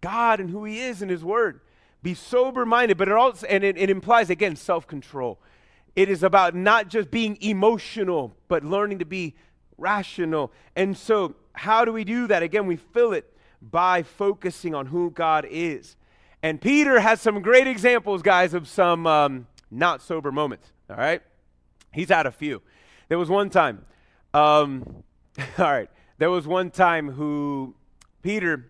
[0.01, 1.61] God and who he is in his word.
[2.03, 5.39] Be sober minded, but it also, and it, it implies again self control.
[5.95, 9.35] It is about not just being emotional, but learning to be
[9.77, 10.53] rational.
[10.77, 12.43] And so, how do we do that?
[12.43, 15.97] Again, we fill it by focusing on who God is.
[16.43, 20.73] And Peter has some great examples, guys, of some um, not sober moments.
[20.89, 21.23] All right?
[21.93, 22.63] He's had a few.
[23.09, 23.85] There was one time,
[24.35, 25.03] um,
[25.59, 27.75] all right, there was one time who
[28.23, 28.67] Peter,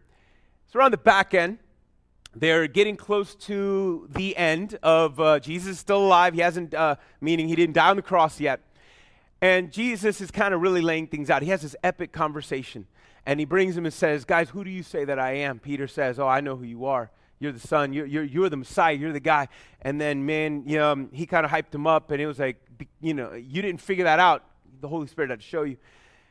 [0.67, 1.59] it's around the back end.
[2.35, 6.33] They're getting close to the end of uh, Jesus is still alive.
[6.33, 8.61] He hasn't, uh, meaning he didn't die on the cross yet.
[9.43, 11.43] And Jesus is kind of really laying things out.
[11.43, 12.87] He has this epic conversation.
[13.27, 15.59] And he brings him and says, Guys, who do you say that I am?
[15.59, 17.11] Peter says, Oh, I know who you are.
[17.40, 17.94] You're the son.
[17.94, 18.94] You're, you're, you're the Messiah.
[18.94, 19.48] You're the guy.
[19.81, 22.11] And then, man, you know, um, he kind of hyped him up.
[22.11, 22.59] And it was like,
[23.00, 24.44] you know, you didn't figure that out.
[24.83, 25.79] The Holy Spirit had to show you.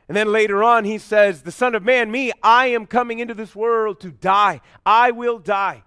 [0.06, 3.34] And then later on, he says, The Son of Man, me, I am coming into
[3.34, 4.60] this world to die.
[4.86, 5.82] I will die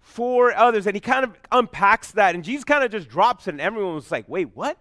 [0.00, 0.86] for others.
[0.86, 2.36] And he kind of unpacks that.
[2.36, 3.50] And Jesus kind of just drops it.
[3.50, 4.78] And everyone was like, Wait, what?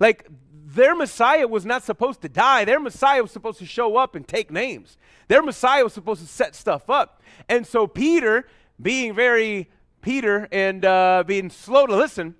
[0.00, 0.28] Like,
[0.66, 2.64] their Messiah was not supposed to die.
[2.64, 4.96] Their Messiah was supposed to show up and take names.
[5.28, 7.22] Their Messiah was supposed to set stuff up.
[7.48, 8.46] And so Peter,
[8.80, 9.70] being very
[10.02, 12.34] Peter and uh, being slow to listen,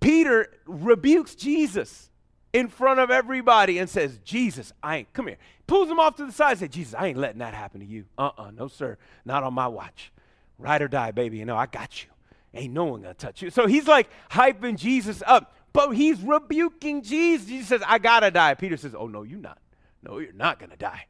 [0.00, 2.10] Peter rebukes Jesus
[2.52, 5.38] in front of everybody and says, Jesus, I ain't, come here.
[5.66, 7.86] Pulls him off to the side and says, Jesus, I ain't letting that happen to
[7.86, 8.04] you.
[8.16, 8.98] Uh uh no, sir.
[9.24, 10.12] Not on my watch.
[10.58, 11.38] Ride or die, baby.
[11.38, 12.10] You know, I got you.
[12.54, 13.50] Ain't no one gonna touch you.
[13.50, 17.46] So he's like hyping Jesus up, but he's rebuking Jesus.
[17.46, 18.54] Jesus says, I gotta die.
[18.54, 19.58] Peter says, Oh, no, you're not.
[20.02, 21.06] No, you're not gonna die.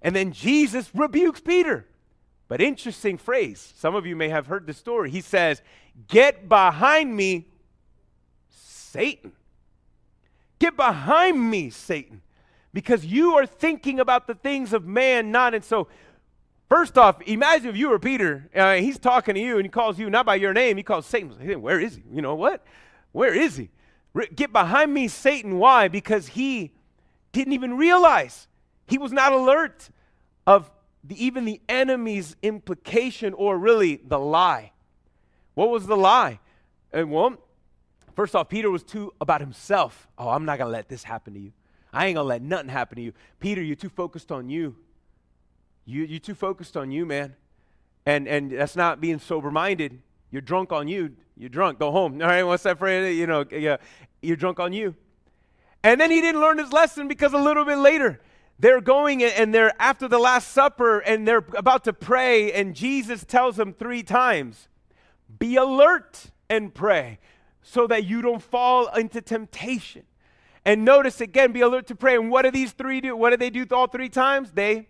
[0.00, 1.86] And then Jesus rebukes Peter.
[2.48, 3.74] But interesting phrase.
[3.76, 5.10] Some of you may have heard the story.
[5.10, 5.62] He says,
[6.08, 7.48] Get behind me,
[8.48, 9.32] Satan.
[10.58, 12.22] Get behind me, Satan,
[12.72, 15.54] because you are thinking about the things of man, not.
[15.54, 15.88] And so,
[16.68, 18.48] first off, imagine if you were Peter.
[18.54, 21.06] Uh, he's talking to you and he calls you not by your name, he calls
[21.06, 21.34] Satan.
[21.38, 22.02] Hey, where is he?
[22.12, 22.64] You know what?
[23.12, 23.70] Where is he?
[24.34, 25.58] Get behind me, Satan.
[25.58, 25.86] Why?
[25.86, 26.72] Because he
[27.32, 28.48] didn't even realize.
[28.88, 29.90] He was not alert
[30.46, 30.70] of
[31.04, 34.72] the, even the enemy's implication or really the lie.
[35.54, 36.40] What was the lie?
[36.92, 37.36] And well,
[38.14, 40.08] first off, Peter was too about himself.
[40.18, 41.52] Oh, I'm not going to let this happen to you.
[41.92, 43.12] I ain't going to let nothing happen to you.
[43.40, 44.76] Peter, you're too focused on you.
[45.84, 47.34] you you're too focused on you, man.
[48.06, 50.00] And, and that's not being sober minded.
[50.30, 51.14] You're drunk on you.
[51.36, 51.78] You're drunk.
[51.78, 52.14] Go home.
[52.22, 53.16] All right, what's that phrase?
[53.16, 53.78] You know, yeah,
[54.22, 54.94] you're drunk on you.
[55.82, 58.20] And then he didn't learn his lesson because a little bit later,
[58.58, 63.24] they're going and they're after the Last Supper and they're about to pray, and Jesus
[63.24, 64.68] tells them three times
[65.38, 67.18] be alert and pray
[67.62, 70.02] so that you don't fall into temptation.
[70.64, 72.16] And notice again, be alert to pray.
[72.16, 73.14] And what do these three do?
[73.16, 74.52] What did they do all three times?
[74.52, 74.88] They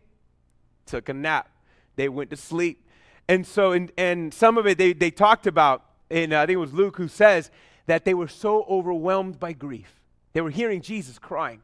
[0.87, 1.51] took a nap,
[1.97, 2.85] they went to sleep.
[3.29, 6.61] And so, and, and some of it they, they talked about, and I think it
[6.61, 7.51] was Luke who says
[7.85, 10.01] that they were so overwhelmed by grief.
[10.33, 11.63] They were hearing Jesus crying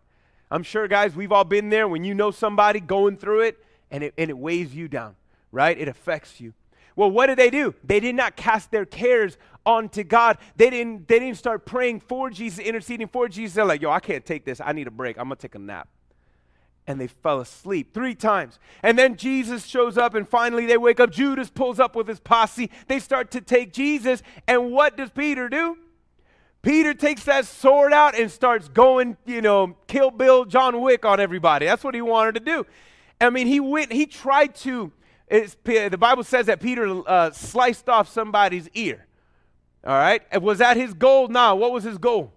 [0.55, 3.59] I'm sure, guys, we've all been there when you know somebody going through it
[3.91, 5.17] and it, and it weighs you down,
[5.51, 5.77] right?
[5.77, 6.55] It affects you.
[6.95, 7.75] Well, what did they do?
[7.83, 9.37] They did not cast their cares
[9.67, 10.39] onto God.
[10.55, 13.57] They didn't, they didn't start praying for Jesus, interceding for Jesus.
[13.57, 14.61] They're like, yo, I can't take this.
[14.61, 15.19] I need a break.
[15.19, 15.89] I'm going to take a nap.
[16.87, 18.61] And they fell asleep three times.
[18.85, 21.11] And then Jesus shows up, and finally they wake up.
[21.11, 22.71] Judas pulls up with his posse.
[22.87, 24.23] They start to take Jesus.
[24.47, 25.79] And what does Peter do?
[26.65, 31.21] Peter takes that sword out and starts going, you know, kill Bill John Wick on
[31.21, 31.67] everybody.
[31.67, 32.67] That's what he wanted to do.
[33.21, 34.91] I mean, he went, he tried to,
[35.29, 39.07] the Bible says that Peter uh, sliced off somebody's ear.
[39.87, 40.23] All right?
[40.41, 41.29] Was that his goal?
[41.29, 42.33] Nah, what was his goal?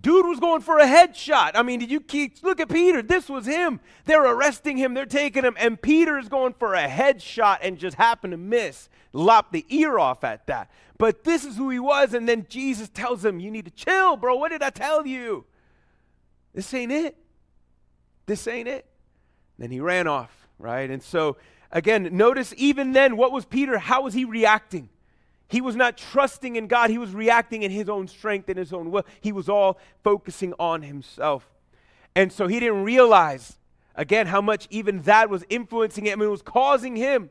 [0.00, 1.52] Dude was going for a headshot.
[1.54, 3.02] I mean, did you keep, look at Peter?
[3.02, 3.80] This was him.
[4.04, 7.96] They're arresting him, they're taking him, and Peter is going for a headshot and just
[7.96, 10.70] happened to miss, lop the ear off at that.
[10.98, 14.16] But this is who he was, and then Jesus tells him, You need to chill,
[14.16, 14.36] bro.
[14.36, 15.44] What did I tell you?
[16.52, 17.16] This ain't it.
[18.26, 18.84] This ain't it.
[19.58, 20.90] Then he ran off, right?
[20.90, 21.36] And so,
[21.70, 23.78] again, notice even then, what was Peter?
[23.78, 24.88] How was he reacting?
[25.48, 26.90] He was not trusting in God.
[26.90, 29.06] He was reacting in his own strength and his own will.
[29.20, 31.48] He was all focusing on himself.
[32.14, 33.56] And so he didn't realize,
[33.94, 36.20] again, how much even that was influencing him.
[36.20, 37.30] It was causing him.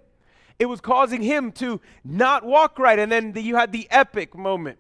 [0.60, 2.98] It was causing him to not walk right.
[2.98, 4.80] And then the, you had the epic moment.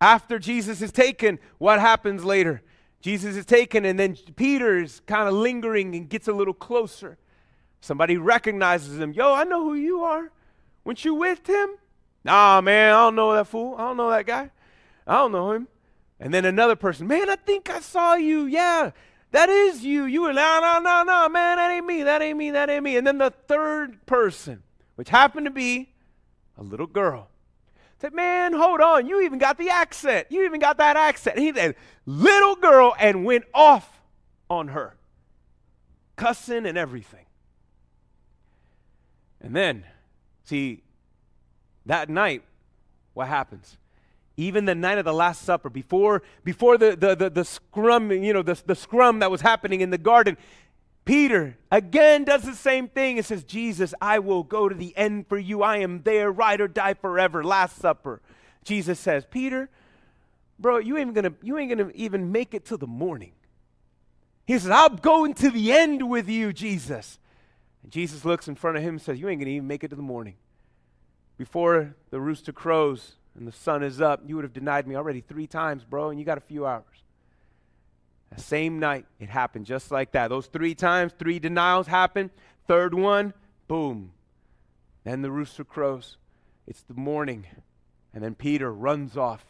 [0.00, 2.62] After Jesus is taken, what happens later?
[3.00, 7.18] Jesus is taken, and then Peter's kind of lingering and gets a little closer.
[7.80, 9.12] Somebody recognizes him.
[9.12, 10.30] Yo, I know who you are.
[10.84, 11.70] Weren't you with him?
[12.24, 13.74] Nah, man, I don't know that fool.
[13.76, 14.50] I don't know that guy.
[15.06, 15.68] I don't know him.
[16.20, 18.46] And then another person, man, I think I saw you.
[18.46, 18.92] Yeah,
[19.32, 20.04] that is you.
[20.04, 22.04] You were, no, no, no, no, man, that ain't me.
[22.04, 22.52] That ain't me.
[22.52, 22.96] That ain't me.
[22.96, 24.62] And then the third person,
[24.96, 25.88] which happened to be
[26.58, 27.28] a little girl,
[28.00, 29.06] said, man, hold on.
[29.06, 30.26] You even got the accent.
[30.28, 31.36] You even got that accent.
[31.36, 33.88] And he said, little girl, and went off
[34.50, 34.96] on her,
[36.16, 37.24] cussing and everything.
[39.40, 39.84] And then,
[40.44, 40.82] see,
[41.86, 42.42] that night,
[43.14, 43.76] what happens?
[44.36, 48.32] Even the night of the Last Supper, before, before the, the, the, the scrum, you
[48.32, 50.36] know, the, the scrum that was happening in the garden,
[51.04, 55.26] Peter again does the same thing and says, Jesus, I will go to the end
[55.26, 55.62] for you.
[55.62, 57.42] I am there, ride or die forever.
[57.42, 58.20] Last Supper.
[58.64, 59.68] Jesus says, Peter,
[60.58, 63.32] bro, you ain't gonna, you ain't gonna even make it till the morning.
[64.46, 67.18] He says, I'll go into the end with you, Jesus.
[67.82, 69.88] And Jesus looks in front of him and says, You ain't gonna even make it
[69.88, 70.34] to the morning.
[71.36, 75.20] Before the rooster crows and the sun is up, you would have denied me already
[75.20, 76.84] three times, bro, and you got a few hours.
[78.32, 80.28] That same night, it happened just like that.
[80.28, 82.30] Those three times, three denials happened.
[82.66, 83.34] Third one,
[83.68, 84.12] boom.
[85.04, 86.16] Then the rooster crows.
[86.66, 87.46] It's the morning.
[88.14, 89.44] And then Peter runs off,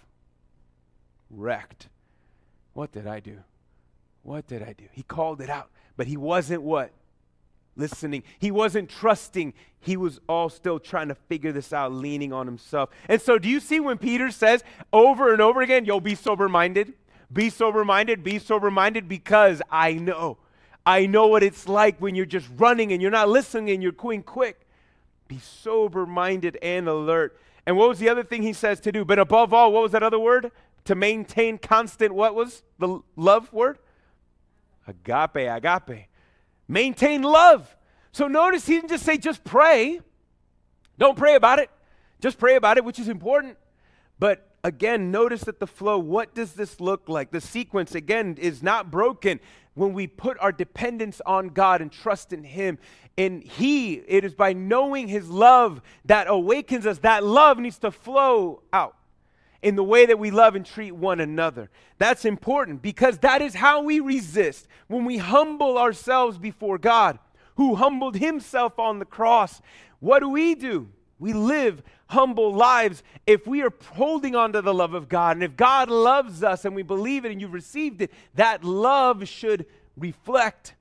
[1.30, 1.90] wrecked.
[2.72, 3.38] What did I do?
[4.24, 4.86] What did I do?
[4.90, 6.92] He called it out, but he wasn't what?
[7.76, 8.22] listening.
[8.38, 9.54] He wasn't trusting.
[9.80, 12.90] He was all still trying to figure this out, leaning on himself.
[13.08, 16.48] And so, do you see when Peter says over and over again, You'll be sober
[16.48, 16.92] minded?
[17.32, 20.38] Be sober minded, be sober minded, because I know.
[20.84, 23.92] I know what it's like when you're just running and you're not listening and you're
[23.92, 24.66] going quick.
[25.28, 27.38] Be sober minded and alert.
[27.64, 29.04] And what was the other thing he says to do?
[29.04, 30.50] But above all, what was that other word?
[30.86, 33.78] To maintain constant, what was the love word?
[34.86, 36.08] Agape, agape.
[36.66, 37.76] Maintain love.
[38.10, 40.00] So notice he didn't just say, just pray.
[40.98, 41.70] Don't pray about it.
[42.20, 43.56] Just pray about it, which is important.
[44.18, 47.30] But again, notice that the flow, what does this look like?
[47.30, 49.40] The sequence, again, is not broken
[49.74, 52.78] when we put our dependence on God and trust in Him.
[53.18, 56.98] And He, it is by knowing His love that awakens us.
[56.98, 58.96] That love needs to flow out
[59.62, 61.70] in the way that we love and treat one another.
[61.98, 67.18] That's important because that is how we resist when we humble ourselves before God,
[67.56, 69.60] who humbled Himself on the cross.
[70.00, 70.88] What do we do?
[71.22, 75.36] We live humble lives if we are holding on to the love of God.
[75.36, 79.28] And if God loves us and we believe it and you've received it, that love
[79.28, 80.74] should reflect.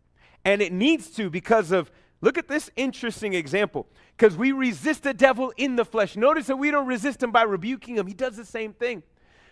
[0.43, 3.85] And it needs to because of, look at this interesting example.
[4.17, 6.15] Because we resist the devil in the flesh.
[6.15, 9.03] Notice that we don't resist him by rebuking him, he does the same thing.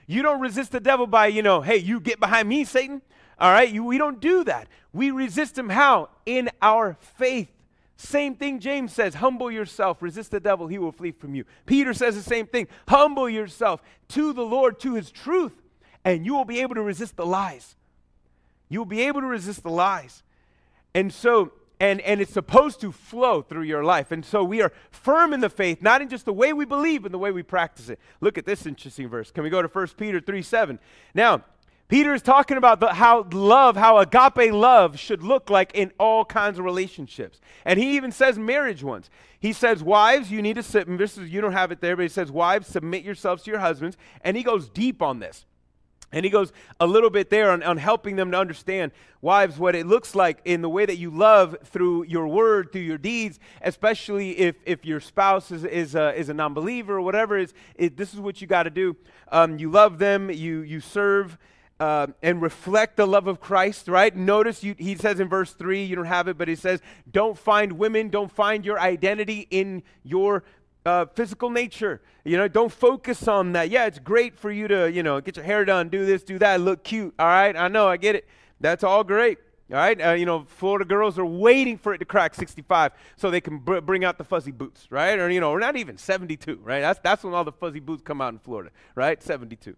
[0.07, 3.03] You don't resist the devil by, you know, hey, you get behind me, Satan.
[3.37, 4.67] All right, you, we don't do that.
[4.91, 6.09] We resist him how?
[6.25, 7.58] In our faith.
[8.01, 11.43] Same thing James says humble yourself, resist the devil, he will flee from you.
[11.65, 15.51] Peter says the same thing humble yourself to the Lord, to his truth,
[16.05, 17.75] and you will be able to resist the lies.
[18.69, 20.23] You will be able to resist the lies.
[20.95, 24.13] And so, and, and it's supposed to flow through your life.
[24.13, 27.03] And so we are firm in the faith, not in just the way we believe,
[27.03, 27.99] but the way we practice it.
[28.21, 29.29] Look at this interesting verse.
[29.29, 30.79] Can we go to 1 Peter 3 7?
[31.13, 31.43] Now,
[31.89, 36.23] Peter is talking about the, how love, how agape love should look like in all
[36.23, 37.41] kinds of relationships.
[37.65, 39.09] And he even says marriage ones.
[39.39, 41.95] He says, Wives, you need to sit, and this is, you don't have it there,
[41.95, 43.97] but he says, Wives, submit yourselves to your husbands.
[44.21, 45.45] And he goes deep on this.
[46.11, 49.75] And he goes a little bit there on, on helping them to understand, wives, what
[49.75, 53.39] it looks like in the way that you love through your word, through your deeds,
[53.61, 57.37] especially if, if your spouse is, is, a, is a non believer or whatever.
[57.37, 58.95] Is, this is what you got to do.
[59.31, 61.37] Um, you love them, you, you serve
[61.79, 64.15] uh, and reflect the love of Christ, right?
[64.15, 67.37] Notice you, he says in verse 3, you don't have it, but he says, don't
[67.37, 70.43] find women, don't find your identity in your
[70.85, 72.01] uh, physical nature.
[72.25, 73.69] You know, don't focus on that.
[73.69, 76.37] Yeah, it's great for you to, you know, get your hair done, do this, do
[76.39, 77.13] that, look cute.
[77.17, 78.27] All right, I know, I get it.
[78.59, 79.37] That's all great.
[79.71, 83.29] All right, uh, you know, Florida girls are waiting for it to crack 65 so
[83.29, 85.17] they can br- bring out the fuzzy boots, right?
[85.19, 86.79] Or you know, or not even 72, right?
[86.79, 89.21] That's that's when all the fuzzy boots come out in Florida, right?
[89.21, 89.75] 72.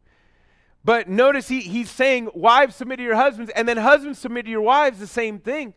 [0.84, 4.52] But notice he, he's saying, Wives, submit to your husbands, and then husbands, submit to
[4.52, 5.74] your wives, the same thing.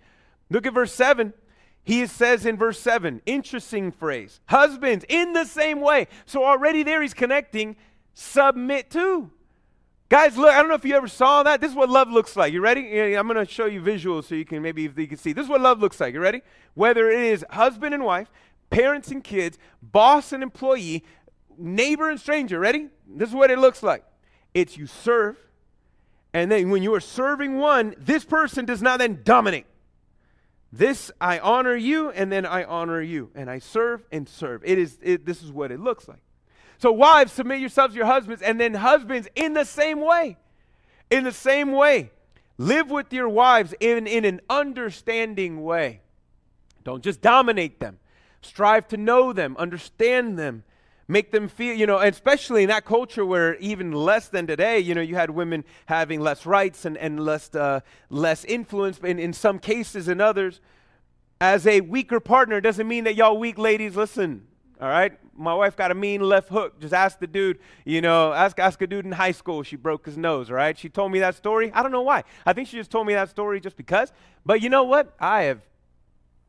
[0.51, 1.33] Look at verse 7.
[1.85, 6.09] He says in verse 7, interesting phrase, husbands, in the same way.
[6.25, 7.77] So already there he's connecting,
[8.15, 9.31] submit to.
[10.09, 11.61] Guys, look, I don't know if you ever saw that.
[11.61, 12.55] This is what love looks like.
[12.55, 13.15] You ready?
[13.15, 15.35] I'm going to show you visuals so you can maybe you can see.
[15.35, 16.15] This is what love looks like.
[16.15, 16.41] You ready?
[16.73, 18.31] Whether it is husband and wife,
[18.71, 21.05] parents and kids, boss and employee,
[21.59, 22.59] neighbor and stranger.
[22.59, 22.89] Ready?
[23.07, 24.05] This is what it looks like.
[24.55, 25.37] It's you serve,
[26.33, 29.67] and then when you are serving one, this person does not then dominate.
[30.73, 34.63] This I honor you, and then I honor you, and I serve and serve.
[34.65, 36.21] It is it, this is what it looks like.
[36.79, 40.37] So wives, submit yourselves to your husbands, and then husbands in the same way.
[41.11, 42.11] In the same way.
[42.59, 46.01] Live with your wives in, in an understanding way.
[46.85, 47.99] Don't just dominate them.
[48.43, 50.65] Strive to know them, understand them,
[51.09, 54.95] make them feel, you know, especially in that culture where even less than today, you
[54.95, 59.33] know, you had women having less rights and, and less, uh, less influence in, in
[59.33, 60.61] some cases in others.
[61.41, 64.47] As a weaker partner doesn't mean that y'all weak ladies, listen,
[64.81, 65.13] all right?
[65.37, 66.81] My wife got a mean left hook.
[66.81, 69.63] Just ask the dude, you know, ask, ask a dude in high school.
[69.63, 70.79] She broke his nose, right?
[70.79, 71.73] She told me that story.
[71.73, 72.23] I don't know why.
[72.47, 74.13] I think she just told me that story just because.
[74.47, 75.13] But you know what?
[75.19, 75.61] I have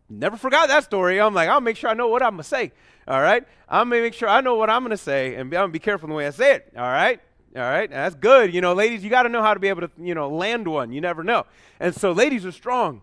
[0.07, 1.19] never forgot that story.
[1.19, 2.71] I'm like, I'll make sure I know what I'm going to say.
[3.07, 3.43] All right?
[3.69, 5.69] I'm going to make sure I know what I'm going to say, and I'm going
[5.69, 6.73] to be careful in the way I say it.
[6.75, 7.19] All right?
[7.55, 7.89] All right?
[7.89, 8.53] That's good.
[8.53, 10.67] You know, ladies, you got to know how to be able to, you know, land
[10.67, 10.91] one.
[10.91, 11.45] You never know.
[11.79, 13.01] And so ladies are strong.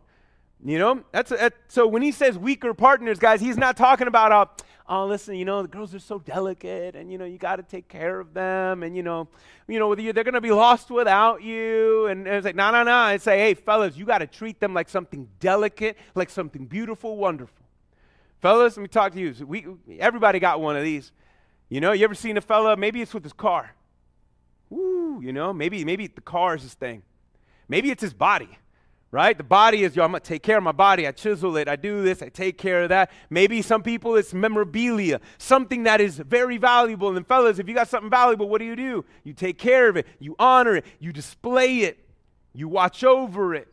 [0.65, 4.31] You know, that's, a, so when he says weaker partners, guys, he's not talking about,
[4.31, 4.47] uh,
[4.88, 7.65] oh, listen, you know, the girls are so delicate, and you know, you got to
[7.65, 9.26] take care of them, and you know,
[9.66, 12.85] you know, they're going to be lost without you, and, and it's like, no, no,
[12.85, 12.95] no.
[12.95, 17.16] I say, hey, fellas, you got to treat them like something delicate, like something beautiful,
[17.16, 17.62] wonderful.
[18.43, 19.47] Fellas, let me talk to you.
[19.47, 19.66] We,
[20.01, 21.12] everybody got one of these.
[21.68, 23.70] You know, you ever seen a fella, maybe it's with his car.
[24.68, 27.03] Woo, you know, maybe, maybe the car is his thing.
[27.68, 28.59] Maybe it's his body,
[29.12, 29.38] right?
[29.38, 31.07] The body is, yo, I'm to take care of my body.
[31.07, 31.68] I chisel it.
[31.68, 32.20] I do this.
[32.20, 33.12] I take care of that.
[33.30, 37.16] Maybe some people it's memorabilia, something that is very valuable.
[37.16, 39.05] And fellas, if you got something valuable, what do you do?
[39.22, 40.07] You take care of it.
[40.18, 40.86] You honor it.
[40.99, 42.05] You display it.
[42.53, 43.72] You watch over it.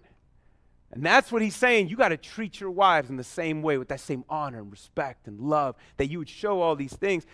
[0.92, 1.90] And that's what he's saying.
[1.90, 4.72] You got to treat your wives in the same way, with that same honor and
[4.72, 7.26] respect and love that you would show all these things.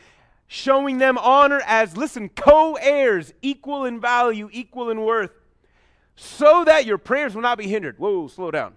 [0.47, 5.31] Showing them honor as, listen, co heirs, equal in value, equal in worth
[6.15, 7.99] so that your prayers will not be hindered.
[7.99, 8.75] Whoa, slow down.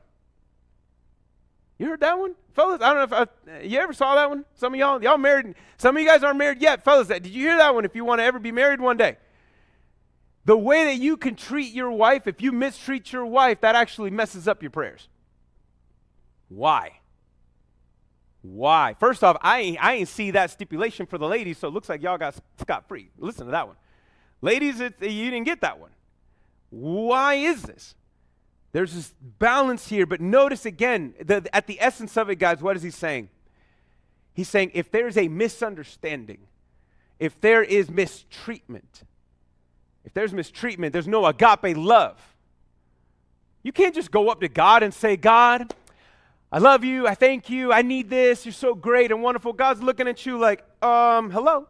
[1.79, 2.35] You heard that one?
[2.55, 4.45] Fellas, I don't know if I, you ever saw that one?
[4.55, 6.83] Some of y'all, y'all married, some of you guys aren't married yet.
[6.83, 9.17] Fellas, did you hear that one if you want to ever be married one day?
[10.49, 14.09] The way that you can treat your wife, if you mistreat your wife, that actually
[14.09, 15.07] messes up your prayers.
[16.49, 17.01] Why?
[18.41, 18.97] Why?
[18.99, 21.91] First off, I ain't, I ain't see that stipulation for the ladies, so it looks
[21.91, 23.11] like y'all got scot free.
[23.19, 23.77] Listen to that one.
[24.41, 25.91] Ladies, it, you didn't get that one.
[26.71, 27.95] Why is this?
[28.73, 32.75] There's this balance here, but notice again, the, at the essence of it, guys, what
[32.75, 33.29] is he saying?
[34.33, 36.39] He's saying if there's a misunderstanding,
[37.19, 39.03] if there is mistreatment,
[40.09, 42.19] if there's mistreatment, there's no agape love.
[43.63, 45.75] You can't just go up to God and say, God,
[46.51, 49.53] I love you, I thank you, I need this, you're so great and wonderful.
[49.53, 51.69] God's looking at you like, um, hello.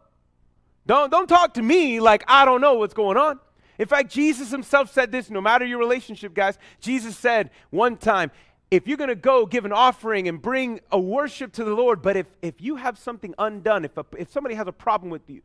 [0.87, 3.41] Don't, don't talk to me like I don't know what's going on.
[3.77, 6.57] In fact, Jesus himself said this no matter your relationship, guys.
[6.79, 8.31] Jesus said one time,
[8.71, 12.01] if you're going to go give an offering and bring a worship to the Lord,
[12.01, 15.29] but if, if you have something undone, if, a, if somebody has a problem with
[15.29, 15.41] you,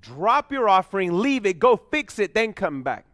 [0.00, 3.06] drop your offering, leave it, go fix it, then come back.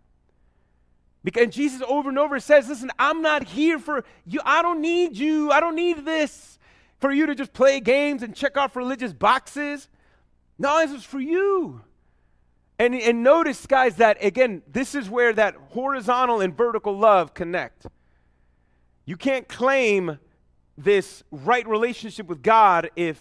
[1.25, 4.41] Because Jesus over and over says, listen, I'm not here for you.
[4.45, 5.51] I don't need you.
[5.51, 6.59] I don't need this
[7.01, 9.89] for you to just play games and check off religious boxes.
[10.59, 11.81] No, this is for you.
[12.79, 17.87] And, and notice, guys, that again, this is where that horizontal and vertical love connect.
[19.05, 20.19] You can't claim
[20.77, 23.21] this right relationship with God if,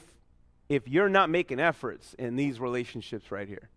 [0.69, 3.69] if you're not making efforts in these relationships right here.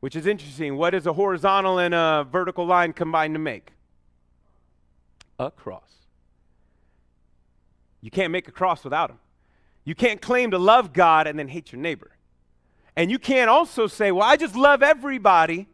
[0.00, 0.76] Which is interesting.
[0.76, 3.72] What does a horizontal and a vertical line combine to make?
[5.38, 5.82] A cross.
[8.00, 9.18] You can't make a cross without him.
[9.84, 12.12] You can't claim to love God and then hate your neighbor.
[12.96, 15.68] And you can't also say, well, I just love everybody,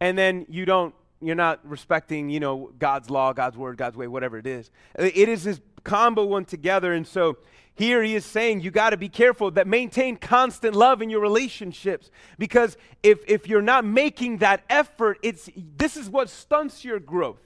[0.00, 4.06] and then you don't, you're not respecting, you know, God's law, God's word, God's way,
[4.06, 4.70] whatever it is.
[4.98, 6.92] It is this combo one together.
[6.92, 7.38] And so
[7.74, 11.20] here he is saying you got to be careful that maintain constant love in your
[11.20, 17.00] relationships because if, if you're not making that effort, it's this is what stunts your
[17.00, 17.40] growth.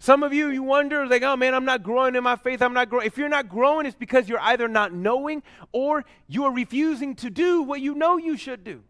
[0.00, 2.62] Some of you, you wonder, like, oh man, I'm not growing in my faith.
[2.62, 3.06] I'm not growing.
[3.06, 5.42] If you're not growing, it's because you're either not knowing
[5.72, 8.84] or you are refusing to do what you know you should do.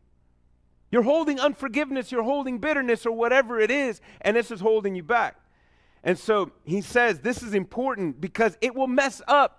[0.90, 5.02] You're holding unforgiveness, you're holding bitterness, or whatever it is, and this is holding you
[5.02, 5.36] back.
[6.02, 9.57] And so he says this is important because it will mess up.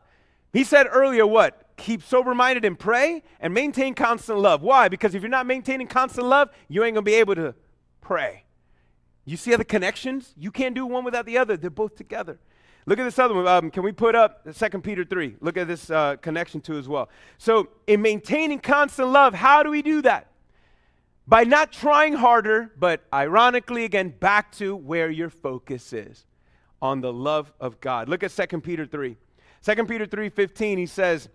[0.53, 1.65] He said earlier, what?
[1.77, 4.61] Keep sober minded and pray and maintain constant love.
[4.61, 4.89] Why?
[4.89, 7.55] Because if you're not maintaining constant love, you ain't going to be able to
[8.01, 8.43] pray.
[9.25, 10.33] You see the connections?
[10.37, 11.55] You can't do one without the other.
[11.55, 12.39] They're both together.
[12.85, 13.47] Look at this other one.
[13.47, 15.35] Um, can we put up 2 Peter 3?
[15.41, 17.09] Look at this uh, connection too as well.
[17.37, 20.31] So, in maintaining constant love, how do we do that?
[21.27, 26.25] By not trying harder, but ironically, again, back to where your focus is
[26.81, 28.09] on the love of God.
[28.09, 29.15] Look at 2 Peter 3.
[29.63, 31.29] 2 Peter 3.15, he says,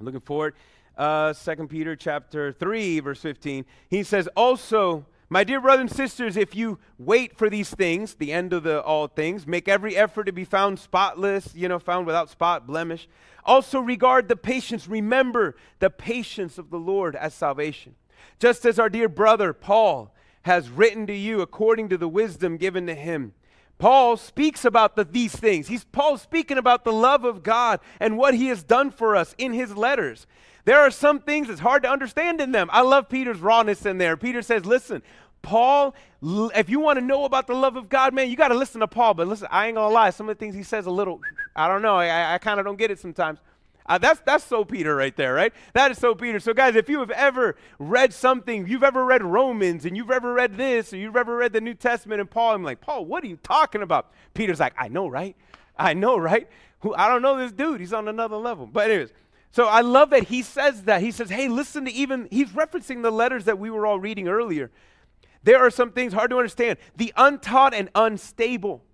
[0.00, 0.54] looking forward,
[0.96, 6.36] uh, 2 Peter chapter 3, verse 15, he says, Also, my dear brothers and sisters,
[6.36, 10.24] if you wait for these things, the end of the all things, make every effort
[10.24, 13.08] to be found spotless, you know, found without spot, blemish.
[13.44, 17.94] Also regard the patience, remember the patience of the Lord as salvation.
[18.38, 22.86] Just as our dear brother Paul has written to you according to the wisdom given
[22.86, 23.34] to him.
[23.78, 25.68] Paul speaks about the, these things.
[25.68, 29.34] He's Paul speaking about the love of God and what he has done for us
[29.38, 30.26] in his letters.
[30.64, 32.68] There are some things that's hard to understand in them.
[32.72, 34.16] I love Peter's rawness in there.
[34.16, 35.02] Peter says, listen,
[35.40, 38.54] Paul, if you want to know about the love of God, man, you got to
[38.54, 39.14] listen to Paul.
[39.14, 40.10] But listen, I ain't to lie.
[40.10, 41.20] Some of the things he says a little,
[41.54, 41.96] I don't know.
[41.96, 43.38] I, I kind of don't get it sometimes.
[43.88, 45.52] Uh, that's, that's so Peter right there, right?
[45.72, 46.38] That is so Peter.
[46.38, 50.34] So, guys, if you have ever read something, you've ever read Romans and you've ever
[50.34, 53.24] read this or you've ever read the New Testament and Paul, I'm like, Paul, what
[53.24, 54.12] are you talking about?
[54.34, 55.34] Peter's like, I know, right?
[55.78, 56.48] I know, right?
[56.80, 57.80] Who, I don't know this dude.
[57.80, 58.66] He's on another level.
[58.66, 59.12] But, anyways,
[59.52, 61.00] so I love that he says that.
[61.00, 64.28] He says, hey, listen to even, he's referencing the letters that we were all reading
[64.28, 64.70] earlier.
[65.42, 66.78] There are some things hard to understand.
[66.96, 68.84] The untaught and unstable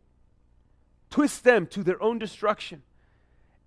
[1.11, 2.82] twist them to their own destruction.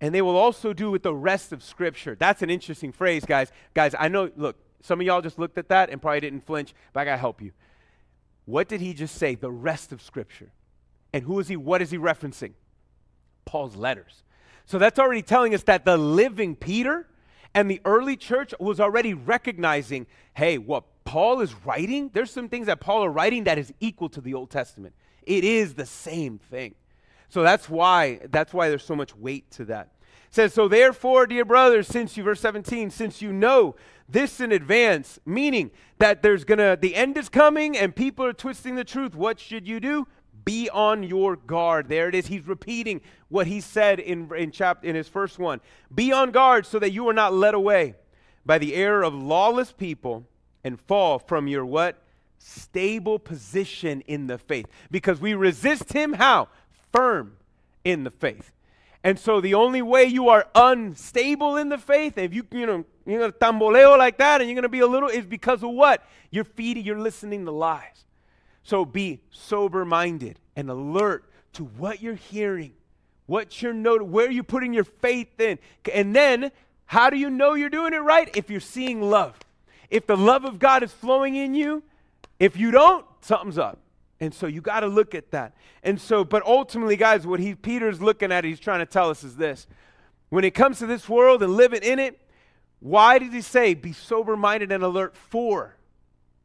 [0.00, 2.16] And they will also do with the rest of Scripture.
[2.18, 3.50] That's an interesting phrase, guys.
[3.74, 6.72] Guys, I know, look, some of y'all just looked at that and probably didn't flinch,
[6.92, 7.52] but I got to help you.
[8.44, 9.34] What did he just say?
[9.34, 10.50] The rest of Scripture.
[11.12, 11.56] And who is he?
[11.56, 12.52] What is he referencing?
[13.44, 14.22] Paul's letters.
[14.66, 17.06] So that's already telling us that the living Peter
[17.54, 22.66] and the early church was already recognizing hey, what Paul is writing, there's some things
[22.66, 24.94] that Paul is writing that is equal to the Old Testament.
[25.22, 26.74] It is the same thing.
[27.28, 29.92] So that's why that's why there's so much weight to that.
[30.28, 33.76] It says, so therefore, dear brothers, since you verse 17, since you know
[34.08, 38.74] this in advance, meaning that there's gonna the end is coming and people are twisting
[38.74, 40.06] the truth, what should you do?
[40.44, 41.88] Be on your guard.
[41.88, 42.26] There it is.
[42.26, 45.60] He's repeating what he said in, in, chapter, in his first one.
[45.94, 47.96] Be on guard so that you are not led away
[48.46, 50.26] by the error of lawless people
[50.64, 52.02] and fall from your what?
[52.38, 54.66] Stable position in the faith.
[54.90, 56.48] Because we resist him how?
[56.98, 57.36] Firm
[57.84, 58.50] in the faith.
[59.04, 62.84] And so the only way you are unstable in the faith, if you you know
[63.06, 66.04] you're gonna tamboleo like that and you're gonna be a little, is because of what?
[66.32, 68.04] You're feeding, you're listening to lies.
[68.64, 72.72] So be sober minded and alert to what you're hearing,
[73.26, 75.60] what you're noting, where you're putting your faith in.
[75.94, 76.50] And then,
[76.86, 78.28] how do you know you're doing it right?
[78.36, 79.38] If you're seeing love.
[79.88, 81.84] If the love of God is flowing in you,
[82.40, 83.78] if you don't, something's up.
[84.20, 85.54] And so you got to look at that.
[85.82, 89.22] And so, but ultimately, guys, what he Peter's looking at, he's trying to tell us
[89.22, 89.66] is this.
[90.28, 92.20] When it comes to this world and living in it,
[92.80, 95.76] why did he say be sober minded and alert for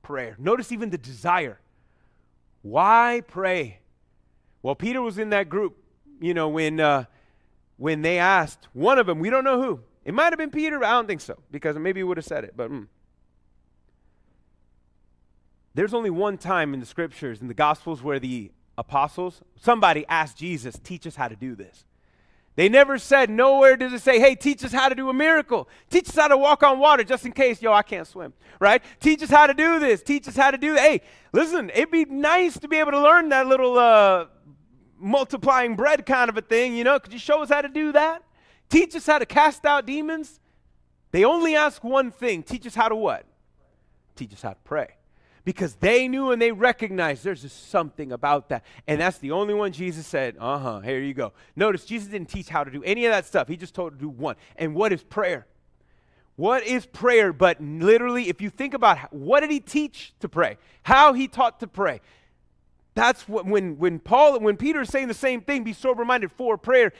[0.01, 0.35] prayer?
[0.39, 1.59] Notice even the desire.
[2.61, 3.79] Why pray?
[4.61, 5.77] Well, Peter was in that group,
[6.21, 7.05] you know, when, uh,
[7.77, 9.81] when they asked one of them, we don't know who.
[10.05, 12.25] It might have been Peter, but I don't think so, because maybe he would have
[12.25, 12.87] said it, but mm.
[15.75, 20.37] There's only one time in the scriptures, in the Gospels, where the apostles, somebody asked
[20.37, 21.85] Jesus, teach us how to do this.
[22.55, 25.67] They never said, nowhere does it say, hey, teach us how to do a miracle.
[25.89, 28.83] Teach us how to walk on water just in case, yo, I can't swim, right?
[28.99, 30.03] Teach us how to do this.
[30.03, 30.81] Teach us how to do that.
[30.81, 31.01] Hey,
[31.31, 34.27] listen, it'd be nice to be able to learn that little uh,
[34.99, 36.99] multiplying bread kind of a thing, you know?
[36.99, 38.21] Could you show us how to do that?
[38.69, 40.39] Teach us how to cast out demons.
[41.09, 43.25] They only ask one thing teach us how to what?
[44.15, 44.89] Teach us how to pray
[45.45, 48.63] because they knew and they recognized there's just something about that.
[48.87, 51.33] And that's the only one Jesus said, uh huh, here you go.
[51.55, 53.99] Notice Jesus didn't teach how to do any of that stuff, he just told to
[53.99, 54.35] do one.
[54.55, 55.45] And what is prayer?
[56.35, 57.31] What is prayer?
[57.31, 61.59] But literally, if you think about what did he teach to pray, how he taught
[61.59, 62.01] to pray,
[62.95, 66.31] that's what when when Paul when Peter is saying the same thing, be sober minded
[66.31, 66.93] for prayer.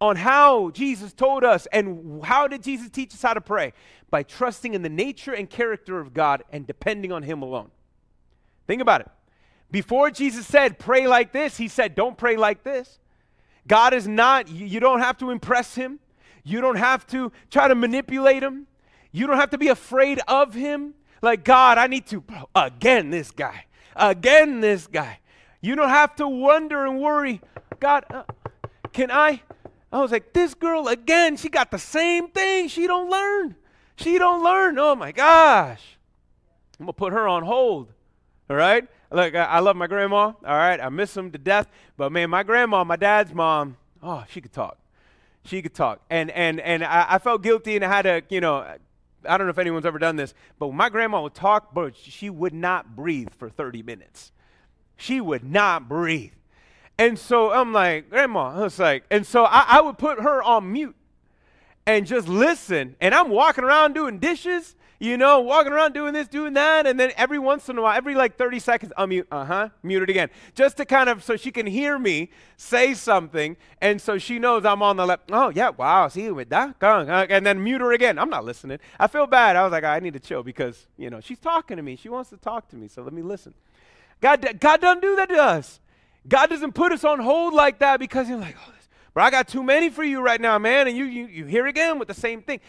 [0.00, 3.72] On how Jesus told us, and how did Jesus teach us how to pray?
[4.10, 7.70] By trusting in the nature and character of God and depending on Him alone.
[8.66, 9.08] Think about it.
[9.70, 12.98] Before Jesus said, pray like this, he said, don't pray like this.
[13.66, 15.98] God is not, you don't have to impress him.
[16.44, 18.66] You don't have to try to manipulate him.
[19.10, 20.94] You don't have to be afraid of him.
[21.22, 22.22] Like, God, I need to,
[22.54, 23.64] again, this guy,
[23.96, 25.20] again, this guy.
[25.62, 27.40] You don't have to wonder and worry,
[27.80, 28.24] God, uh,
[28.92, 29.40] can I?
[29.90, 32.68] I was like, this girl again, she got the same thing.
[32.68, 33.56] She don't learn.
[33.96, 34.78] She don't learn.
[34.78, 35.96] Oh my gosh.
[36.78, 37.93] I'm going to put her on hold.
[38.48, 38.86] All right?
[39.10, 40.26] Look, I, love my grandma.
[40.26, 40.80] All right?
[40.80, 41.68] I miss them to death.
[41.96, 44.78] But man, my grandma, my dad's mom, oh, she could talk.
[45.44, 46.00] She could talk.
[46.10, 48.56] And and and I, I felt guilty and I had to, you know,
[49.26, 52.30] I don't know if anyone's ever done this, but my grandma would talk, but she
[52.30, 54.32] would not breathe for 30 minutes.
[54.96, 56.32] She would not breathe.
[56.98, 60.42] And so I'm like, Grandma, I was like, and so I, I would put her
[60.42, 60.94] on mute
[61.86, 62.96] and just listen.
[63.00, 66.98] And I'm walking around doing dishes you know, walking around doing this, doing that, and
[66.98, 70.10] then every once in a while, every like 30 seconds, unmute, uh huh, mute it
[70.10, 74.38] again, just to kind of so she can hear me say something, and so she
[74.38, 75.30] knows I'm on the left.
[75.30, 78.18] Oh yeah, wow, see you with that, and then mute her again.
[78.18, 78.78] I'm not listening.
[78.98, 79.56] I feel bad.
[79.56, 81.96] I was like, I need to chill because you know she's talking to me.
[81.96, 83.54] She wants to talk to me, so let me listen.
[84.20, 85.80] God, God doesn't do that to us.
[86.26, 88.72] God doesn't put us on hold like that because He's like, oh,
[89.14, 91.66] but I got too many for you right now, man, and you you you hear
[91.66, 92.60] again with the same thing.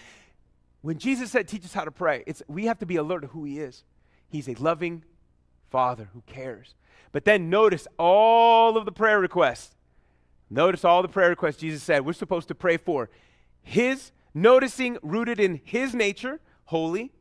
[0.85, 3.27] When Jesus said, teach us how to pray, it's, we have to be alert to
[3.29, 3.83] who he is.
[4.29, 5.03] He's a loving
[5.71, 6.75] father who cares.
[7.11, 9.73] But then notice all of the prayer requests.
[10.47, 13.09] Notice all the prayer requests Jesus said we're supposed to pray for.
[13.63, 17.11] His, noticing rooted in his nature, holy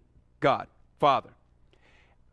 [0.40, 0.66] God,
[1.00, 1.30] Father.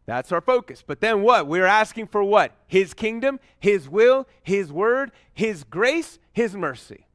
[0.06, 0.84] That's our focus.
[0.86, 1.48] But then what?
[1.48, 2.52] We're asking for what?
[2.68, 7.08] His kingdom, His will, His word, His grace, His mercy.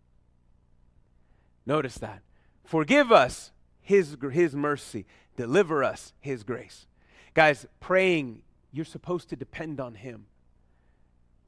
[1.67, 2.23] Notice that.
[2.65, 3.51] Forgive us
[3.87, 5.07] his, his mercy.
[5.37, 6.87] Deliver us His grace.
[7.35, 10.27] Guys, praying, you're supposed to depend on Him.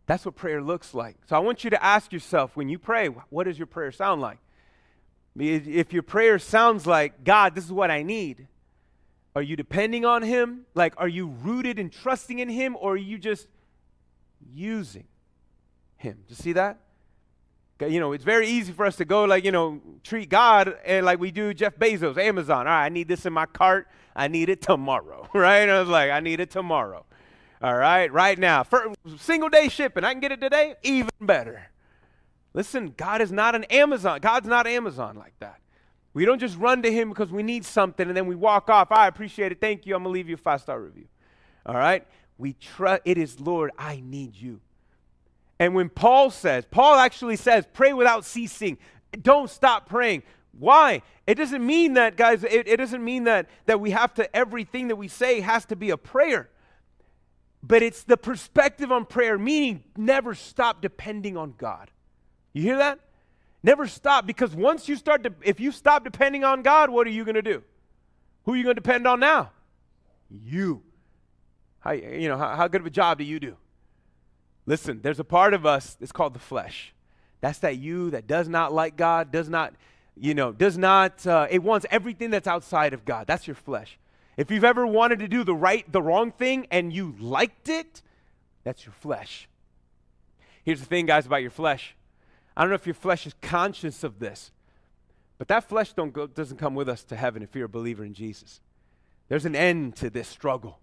[0.06, 1.16] That's what prayer looks like.
[1.26, 4.20] So I want you to ask yourself when you pray, what does your prayer sound
[4.20, 4.38] like?
[5.36, 8.46] If your prayer sounds like, God, this is what I need,
[9.34, 10.66] are you depending on Him?
[10.74, 13.48] Like, are you rooted and trusting in Him, or are you just
[14.54, 15.04] using?
[15.98, 16.14] him.
[16.26, 16.78] Do you see that?
[17.80, 21.06] You know, it's very easy for us to go like, you know, treat God and
[21.06, 22.66] like we do Jeff Bezos, Amazon.
[22.66, 23.88] All right, I need this in my cart.
[24.16, 25.58] I need it tomorrow, right?
[25.58, 27.04] And I was like, I need it tomorrow.
[27.62, 28.64] All right, right now.
[28.64, 31.70] For single day shipping, I can get it today, even better.
[32.54, 34.20] Listen, God is not an Amazon.
[34.20, 35.60] God's not Amazon like that.
[36.14, 38.90] We don't just run to Him because we need something and then we walk off.
[38.90, 39.60] I appreciate it.
[39.60, 39.94] Thank you.
[39.94, 41.06] I'm going to leave you a five star review.
[41.66, 42.06] All right?
[42.38, 44.60] We trust, it is, Lord, I need you.
[45.58, 48.78] And when Paul says, Paul actually says, pray without ceasing.
[49.22, 50.22] Don't stop praying.
[50.58, 51.02] Why?
[51.26, 54.88] It doesn't mean that, guys, it, it, doesn't mean that, that we have to, everything
[54.88, 56.48] that we say has to be a prayer.
[57.62, 61.90] But it's the perspective on prayer, meaning never stop depending on God.
[62.52, 63.00] You hear that?
[63.62, 67.10] Never stop because once you start to, if you stop depending on God, what are
[67.10, 67.62] you going to do?
[68.44, 69.50] Who are you going to depend on now?
[70.30, 70.82] You.
[71.80, 73.56] How, you know, how, how good of a job do you do?
[74.68, 76.92] Listen, there's a part of us that's called the flesh.
[77.40, 79.72] That's that you that does not like God, does not,
[80.14, 83.26] you know, does not, uh, it wants everything that's outside of God.
[83.26, 83.98] That's your flesh.
[84.36, 88.02] If you've ever wanted to do the right, the wrong thing and you liked it,
[88.62, 89.48] that's your flesh.
[90.64, 91.96] Here's the thing, guys, about your flesh.
[92.54, 94.50] I don't know if your flesh is conscious of this,
[95.38, 98.04] but that flesh don't go, doesn't come with us to heaven if you're a believer
[98.04, 98.60] in Jesus.
[99.28, 100.78] There's an end to this struggle.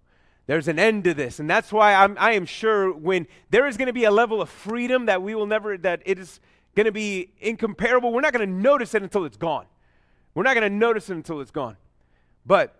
[0.46, 1.40] There's an end to this.
[1.40, 4.40] And that's why I'm, I am sure when there is going to be a level
[4.40, 6.40] of freedom that we will never, that it is
[6.74, 9.66] going to be incomparable, we're not going to notice it until it's gone.
[10.34, 11.76] We're not going to notice it until it's gone.
[12.44, 12.76] But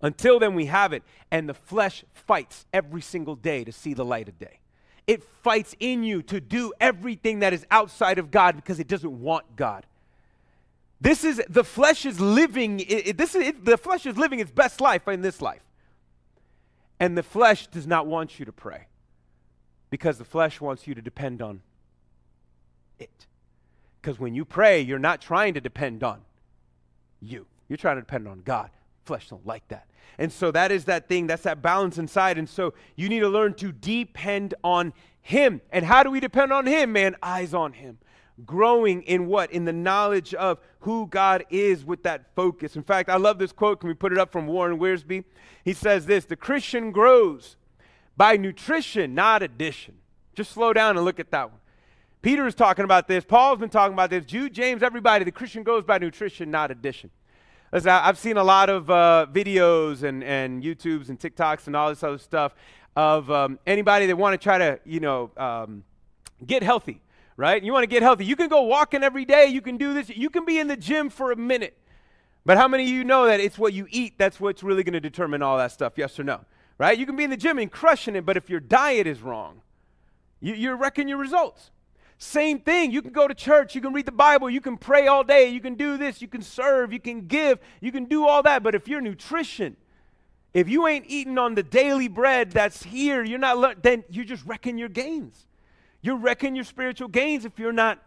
[0.00, 1.02] until then, we have it.
[1.30, 4.58] And the flesh fights every single day to see the light of day.
[5.06, 9.20] It fights in you to do everything that is outside of God because it doesn't
[9.20, 9.86] want God.
[11.00, 12.80] This is the flesh is living.
[12.80, 15.60] It, it, this is it, the flesh is living its best life in this life.
[17.04, 18.86] And the flesh does not want you to pray
[19.90, 21.60] because the flesh wants you to depend on
[22.98, 23.26] it.
[24.00, 26.22] Because when you pray, you're not trying to depend on
[27.20, 28.70] you, you're trying to depend on God.
[29.04, 29.86] Flesh don't like that.
[30.16, 32.38] And so that is that thing, that's that balance inside.
[32.38, 35.60] And so you need to learn to depend on Him.
[35.72, 37.16] And how do we depend on Him, man?
[37.22, 37.98] Eyes on Him
[38.44, 39.50] growing in what?
[39.52, 42.76] In the knowledge of who God is with that focus.
[42.76, 43.80] In fact, I love this quote.
[43.80, 45.24] Can we put it up from Warren Wiersbe?
[45.64, 47.56] He says this The Christian grows
[48.16, 49.94] by nutrition, not addition.
[50.34, 51.60] Just slow down and look at that one.
[52.22, 53.24] Peter is talking about this.
[53.24, 54.24] Paul's been talking about this.
[54.24, 55.24] Jude, James, everybody.
[55.24, 57.10] The Christian grows by nutrition, not addition.
[57.72, 61.88] Listen, I've seen a lot of uh, videos and, and YouTubes and TikToks and all
[61.90, 62.54] this other stuff
[62.96, 65.84] of um, anybody that want to try to, you know, um,
[66.46, 67.00] get healthy
[67.36, 67.62] right?
[67.62, 68.24] You want to get healthy.
[68.24, 69.46] You can go walking every day.
[69.46, 70.08] You can do this.
[70.08, 71.76] You can be in the gym for a minute.
[72.44, 74.92] But how many of you know that it's what you eat that's what's really going
[74.92, 75.94] to determine all that stuff?
[75.96, 76.40] Yes or no?
[76.76, 76.98] Right?
[76.98, 79.62] You can be in the gym and crushing it, but if your diet is wrong,
[80.40, 81.70] you, you're wrecking your results.
[82.18, 82.90] Same thing.
[82.90, 85.48] You can go to church, you can read the Bible, you can pray all day,
[85.48, 88.62] you can do this, you can serve, you can give, you can do all that.
[88.62, 89.76] But if your nutrition,
[90.52, 94.24] if you ain't eating on the daily bread that's here, you're not, le- then you're
[94.24, 95.46] just wrecking your gains.
[96.04, 97.98] You're wrecking your spiritual gains if you're not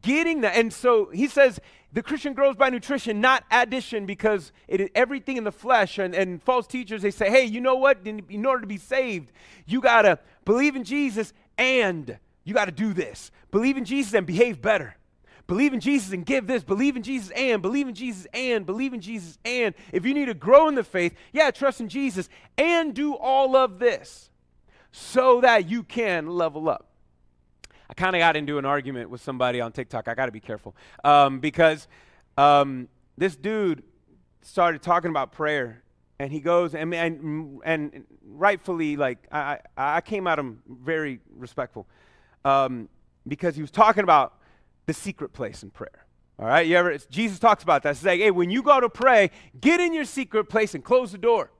[0.00, 0.56] getting that.
[0.56, 1.60] And so he says
[1.92, 5.98] the Christian grows by nutrition, not addition, because it is everything in the flesh.
[5.98, 7.98] And, and false teachers, they say, hey, you know what?
[8.06, 9.32] In, in order to be saved,
[9.66, 13.30] you got to believe in Jesus and you got to do this.
[13.50, 14.96] Believe in Jesus and behave better.
[15.46, 16.64] Believe in Jesus and give this.
[16.64, 19.74] Believe in Jesus and believe in Jesus and believe in Jesus and.
[19.92, 23.56] If you need to grow in the faith, yeah, trust in Jesus and do all
[23.56, 24.30] of this
[24.90, 26.88] so that you can level up.
[27.92, 30.08] I kind of got into an argument with somebody on TikTok.
[30.08, 30.74] I got to be careful
[31.04, 31.88] um, because
[32.38, 32.88] um,
[33.18, 33.82] this dude
[34.40, 35.82] started talking about prayer,
[36.18, 41.86] and he goes and and, and rightfully like I I came at him very respectful
[42.46, 42.88] um,
[43.28, 44.38] because he was talking about
[44.86, 46.06] the secret place in prayer.
[46.38, 46.96] All right, you ever?
[47.10, 47.96] Jesus talks about that.
[47.96, 49.30] He's like, hey, when you go to pray,
[49.60, 51.50] get in your secret place and close the door.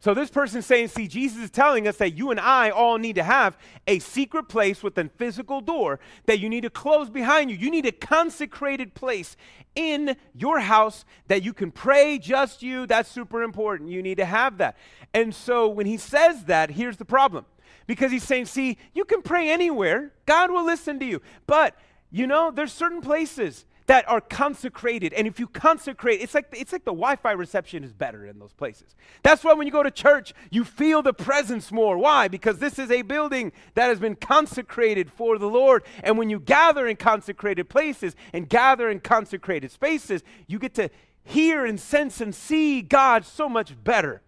[0.00, 3.16] So this person's saying, see, Jesus is telling us that you and I all need
[3.16, 7.50] to have a secret place with a physical door that you need to close behind
[7.50, 7.56] you.
[7.58, 9.36] You need a consecrated place
[9.74, 12.86] in your house that you can pray just you.
[12.86, 13.90] That's super important.
[13.90, 14.78] You need to have that.
[15.12, 17.44] And so when he says that, here's the problem.
[17.86, 20.12] Because he's saying, see, you can pray anywhere.
[20.24, 21.20] God will listen to you.
[21.46, 21.76] But,
[22.10, 25.12] you know, there's certain places that are consecrated.
[25.14, 28.38] And if you consecrate, it's like, it's like the Wi Fi reception is better in
[28.38, 28.94] those places.
[29.24, 31.98] That's why when you go to church, you feel the presence more.
[31.98, 32.28] Why?
[32.28, 35.82] Because this is a building that has been consecrated for the Lord.
[36.04, 40.88] And when you gather in consecrated places and gather in consecrated spaces, you get to
[41.24, 44.22] hear and sense and see God so much better.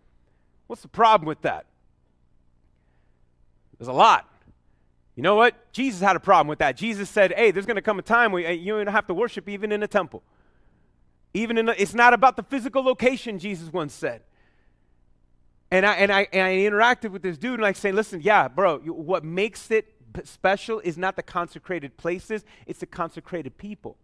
[0.66, 1.66] What's the problem with that?
[3.78, 4.28] There's a lot.
[5.14, 5.72] You know what?
[5.72, 6.76] Jesus had a problem with that.
[6.76, 9.14] Jesus said, hey, there's going to come a time where eh, you don't have to
[9.14, 10.22] worship even in a temple.
[11.34, 14.22] Even in a, it's not about the physical location, Jesus once said.
[15.70, 18.48] And I, and, I, and I interacted with this dude and I say, listen, yeah,
[18.48, 19.94] bro, you, what makes it
[20.24, 23.96] special is not the consecrated places, it's the consecrated people.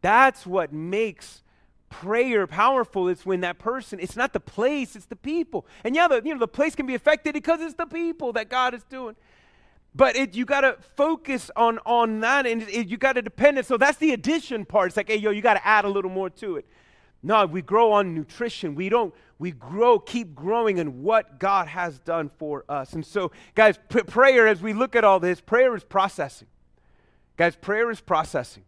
[0.00, 1.42] That's what makes
[1.90, 6.06] prayer powerful it's when that person it's not the place it's the people and yeah
[6.06, 8.82] the, you know the place can be affected because it's the people that god is
[8.84, 9.16] doing
[9.94, 13.64] but it, you got to focus on on that and it, you got to depend
[13.64, 16.10] so that's the addition part it's like hey yo you got to add a little
[16.10, 16.66] more to it
[17.22, 21.98] no we grow on nutrition we don't we grow keep growing in what god has
[22.00, 25.74] done for us and so guys p- prayer as we look at all this prayer
[25.74, 26.48] is processing
[27.36, 28.64] guys prayer is processing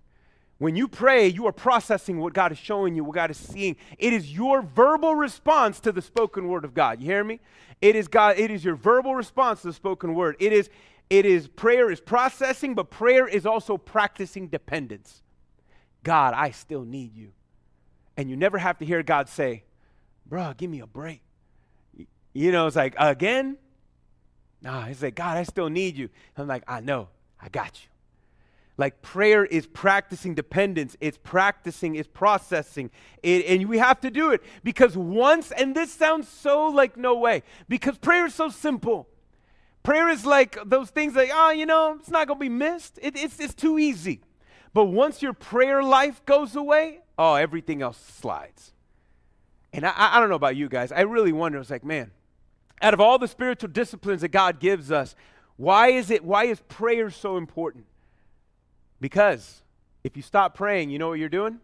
[0.61, 3.77] when you pray, you are processing what God is showing you, what God is seeing.
[3.97, 7.01] It is your verbal response to the spoken word of God.
[7.01, 7.41] You hear me?
[7.81, 10.37] It is God, it is your verbal response to the spoken word.
[10.39, 10.69] It is
[11.11, 15.23] it is prayer is processing, but prayer is also practicing dependence.
[16.05, 17.33] God, I still need you.
[18.17, 19.65] And you never have to hear God say,
[20.31, 21.23] Bruh, give me a break.
[22.33, 23.59] You know, it's like, again?
[24.63, 26.09] Nah, it's like, God, I still need you.
[26.37, 27.09] I'm like, I know,
[27.41, 27.89] I got you.
[28.77, 32.91] Like prayer is practicing dependence, it's practicing, it's processing.
[33.23, 37.17] It, and we have to do it because once, and this sounds so like no
[37.17, 39.09] way, because prayer is so simple.
[39.83, 42.99] Prayer is like those things like, oh, you know, it's not going to be missed.
[43.03, 44.21] It, it's, it's too easy.
[44.75, 48.73] But once your prayer life goes away, oh, everything else slides.
[49.73, 50.93] And I, I don't know about you guys.
[50.93, 51.59] I really wonder.
[51.59, 52.11] It's like, man,
[52.83, 55.15] out of all the spiritual disciplines that God gives us,
[55.57, 57.87] why is it, why is prayer so important?
[59.01, 59.63] Because
[60.05, 61.61] if you stop praying, you know what you're doing?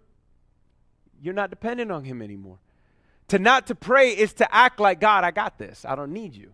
[1.23, 2.59] You're not dependent on Him anymore.
[3.29, 5.85] To not to pray is to act like, God, I got this.
[5.85, 6.53] I don't need you.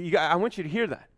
[0.00, 1.08] You I want you to hear that.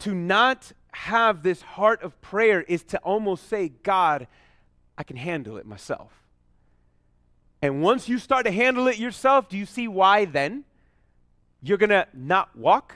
[0.00, 4.26] To not have this heart of prayer is to almost say, God,
[4.96, 6.12] I can handle it myself.
[7.62, 10.64] And once you start to handle it yourself, do you see why then
[11.62, 12.94] you're going to not walk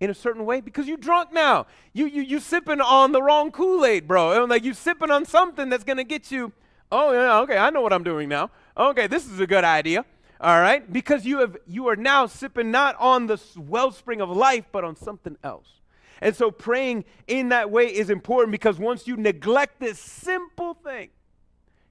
[0.00, 1.66] in a certain way because you're drunk now.
[1.92, 4.44] You you you sipping on the wrong Kool-Aid, bro.
[4.46, 6.52] Like you sipping on something that's gonna get you.
[6.90, 8.50] Oh yeah, okay, I know what I'm doing now.
[8.76, 10.04] Okay, this is a good idea.
[10.42, 14.64] All right, because you have you are now sipping not on the wellspring of life,
[14.72, 15.80] but on something else.
[16.22, 21.10] And so praying in that way is important because once you neglect this simple thing,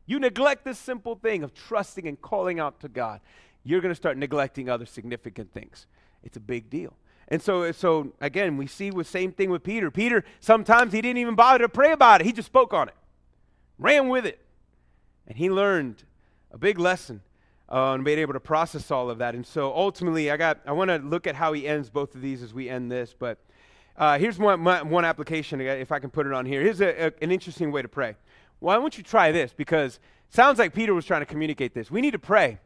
[0.08, 3.22] you neglect this simple thing of trusting and calling out to God,
[3.64, 5.86] you're going to start neglecting other significant things.
[6.24, 6.94] It's a big deal.
[7.28, 9.92] And so, so again, we see the same thing with Peter.
[9.92, 12.26] Peter, sometimes he didn't even bother to pray about it.
[12.26, 12.96] He just spoke on it,
[13.78, 14.40] ran with it.
[15.28, 16.04] And he learned
[16.52, 17.22] a big lesson
[17.72, 19.36] uh, and being able to process all of that.
[19.36, 22.22] And so ultimately, I got I want to look at how he ends both of
[22.22, 23.16] these as we end this.
[23.18, 23.38] But
[23.98, 26.62] uh, here's one, my, one application, if I can put it on here.
[26.62, 28.16] Here's a, a, an interesting way to pray.
[28.60, 29.54] Why don't you try this?
[29.56, 30.00] Because
[30.30, 31.92] sounds like Peter was trying to communicate this.
[31.92, 32.60] We need to pray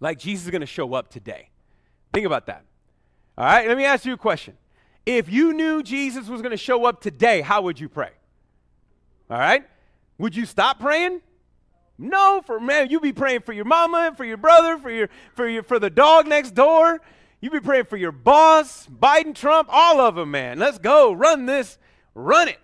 [0.00, 1.50] like Jesus is going to show up today.
[2.12, 2.64] Think about that.
[3.38, 4.56] All right, let me ask you a question.
[5.06, 8.10] If you knew Jesus was going to show up today, how would you pray?
[9.30, 9.64] All right?
[10.18, 11.22] Would you stop praying?
[12.00, 15.48] No, for man, you be praying for your mama, for your brother, for your for
[15.48, 17.00] your for the dog next door.
[17.40, 20.58] You be praying for your boss, Biden, Trump, all of them, man.
[20.58, 21.12] Let's go.
[21.12, 21.78] Run this.
[22.14, 22.58] Run it.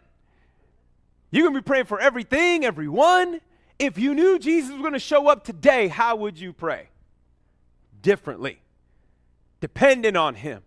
[1.31, 3.41] You're going to be praying for everything, everyone.
[3.79, 6.89] If you knew Jesus was going to show up today, how would you pray?
[8.03, 8.61] Differently.
[9.61, 10.63] Dependent on him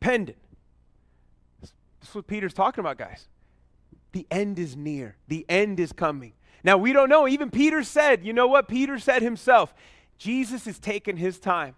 [0.00, 0.38] dependent.
[1.60, 1.72] This
[2.08, 3.26] is what Peter's talking about, guys.
[4.12, 6.32] The end is near, the end is coming.
[6.64, 7.28] Now, we don't know.
[7.28, 8.68] Even Peter said, you know what?
[8.68, 9.74] Peter said himself,
[10.18, 11.74] Jesus is taking his time.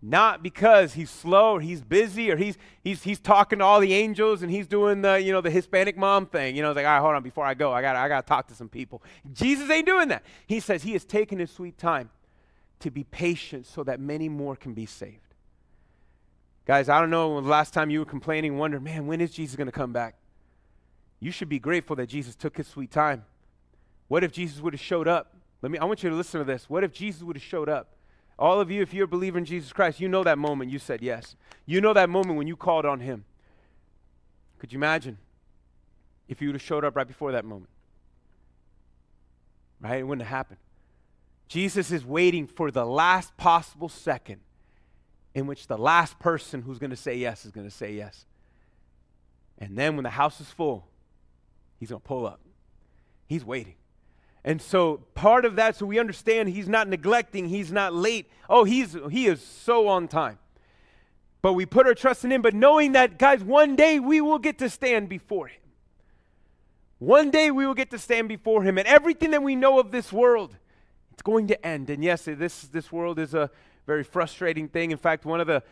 [0.00, 3.94] Not because he's slow or he's busy or he's, he's, he's talking to all the
[3.94, 6.54] angels and he's doing the, you know, the Hispanic mom thing.
[6.54, 8.26] You know, it's like, all right, hold on, before I go, I got I gotta
[8.26, 9.02] talk to some people.
[9.32, 10.22] Jesus ain't doing that.
[10.46, 12.10] He says he is taking his sweet time
[12.78, 15.34] to be patient so that many more can be saved.
[16.64, 19.32] Guys, I don't know when the last time you were complaining, wondering, man, when is
[19.32, 20.14] Jesus going to come back?
[21.18, 23.24] You should be grateful that Jesus took his sweet time.
[24.08, 25.34] What if Jesus would have showed up?
[25.62, 26.68] Let me I want you to listen to this.
[26.68, 27.94] What if Jesus would have showed up?
[28.38, 30.78] All of you, if you're a believer in Jesus Christ, you know that moment you
[30.78, 31.34] said yes.
[31.66, 33.24] You know that moment when you called on him.
[34.58, 35.18] Could you imagine
[36.28, 37.70] if you would have showed up right before that moment?
[39.80, 40.00] Right?
[40.00, 40.60] It wouldn't have happened.
[41.48, 44.40] Jesus is waiting for the last possible second
[45.34, 48.26] in which the last person who's going to say yes is going to say yes.
[49.58, 50.86] And then when the house is full,
[51.80, 52.40] he's going to pull up.
[53.26, 53.74] He's waiting.
[54.44, 58.30] And so part of that, so we understand he's not neglecting, he's not late.
[58.48, 60.38] Oh, he's he is so on time.
[61.40, 64.38] But we put our trust in Him, but knowing that, guys, one day we will
[64.38, 65.60] get to stand before Him.
[66.98, 69.92] One day we will get to stand before Him, and everything that we know of
[69.92, 70.56] this world,
[71.12, 71.90] it's going to end.
[71.90, 73.50] And yes, this, this world is a
[73.86, 74.90] very frustrating thing.
[74.90, 75.62] In fact, one of the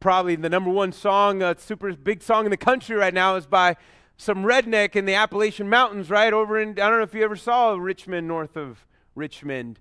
[0.00, 3.46] probably the number one song, a super big song in the country right now, is
[3.46, 3.76] by
[4.18, 7.36] some redneck in the Appalachian Mountains, right over in, I don't know if you ever
[7.36, 9.78] saw Rich Men, north of Richmond.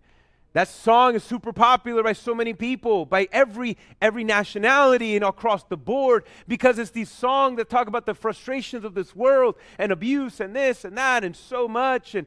[0.53, 5.63] That song is super popular by so many people, by every every nationality and across
[5.63, 9.91] the board, because it's these songs that talk about the frustrations of this world and
[9.91, 12.15] abuse and this and that and so much.
[12.15, 12.25] And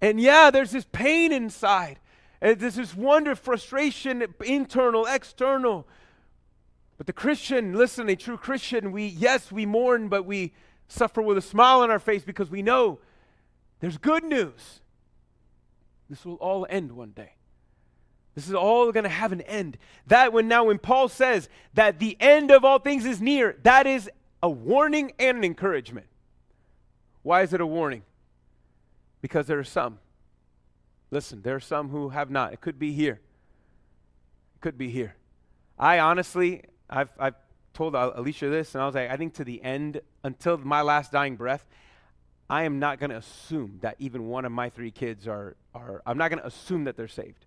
[0.00, 1.98] and yeah, there's this pain inside.
[2.40, 5.86] And there's this wonder, frustration, internal, external.
[6.98, 10.52] But the Christian, listen, a true Christian, we yes, we mourn, but we
[10.88, 12.98] suffer with a smile on our face because we know
[13.80, 14.80] there's good news.
[16.08, 17.32] This will all end one day.
[18.34, 19.78] This is all going to have an end.
[20.06, 23.86] That when now when Paul says that the end of all things is near, that
[23.86, 24.10] is
[24.42, 26.06] a warning and an encouragement.
[27.22, 28.02] Why is it a warning?
[29.22, 29.98] Because there are some.
[31.10, 32.52] Listen, there are some who have not.
[32.52, 33.20] It could be here.
[34.56, 35.16] It could be here.
[35.78, 37.34] I honestly, I've, I've
[37.76, 41.12] told Alicia this, and I was like, I think to the end, until my last
[41.12, 41.64] dying breath,
[42.48, 46.02] I am not going to assume that even one of my three kids are, are
[46.06, 47.44] I'm not going to assume that they're saved.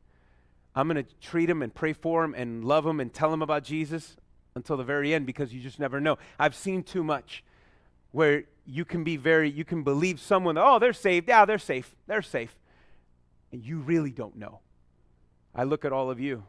[0.75, 3.41] I'm going to treat them and pray for them and love them and tell them
[3.41, 4.17] about Jesus
[4.53, 6.19] until the very end because you just never know.
[6.37, 7.43] I've seen too much
[8.11, 11.27] where you can be very, you can believe someone, oh, they're saved.
[11.27, 11.95] Yeah, they're safe.
[12.05, 12.55] They're safe.
[13.51, 14.59] And you really don't know.
[15.55, 16.43] I look at all of you.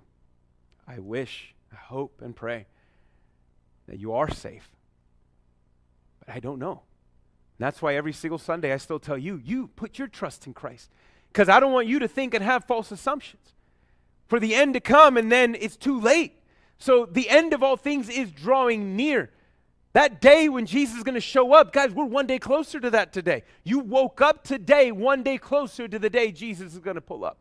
[0.87, 2.67] I wish, I hope, and pray
[3.91, 4.71] that you are safe.
[6.21, 6.83] But I don't know.
[7.59, 10.91] That's why every single Sunday I still tell you, you put your trust in Christ.
[11.33, 13.53] Because I don't want you to think and have false assumptions.
[14.29, 16.35] For the end to come and then it's too late.
[16.79, 19.31] So the end of all things is drawing near.
[19.93, 22.91] That day when Jesus is going to show up, guys, we're one day closer to
[22.91, 23.43] that today.
[23.65, 27.25] You woke up today, one day closer to the day Jesus is going to pull
[27.25, 27.39] up.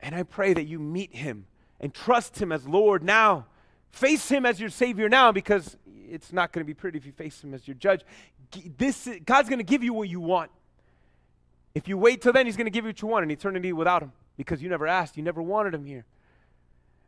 [0.00, 1.44] And I pray that you meet him
[1.78, 3.44] and trust him as Lord now.
[3.92, 7.12] Face him as your Savior now because it's not going to be pretty if you
[7.12, 8.02] face him as your judge.
[8.76, 10.50] This, God's going to give you what you want.
[11.74, 13.72] If you wait till then, he's going to give you what you want in eternity
[13.72, 16.04] without him because you never asked, you never wanted him here.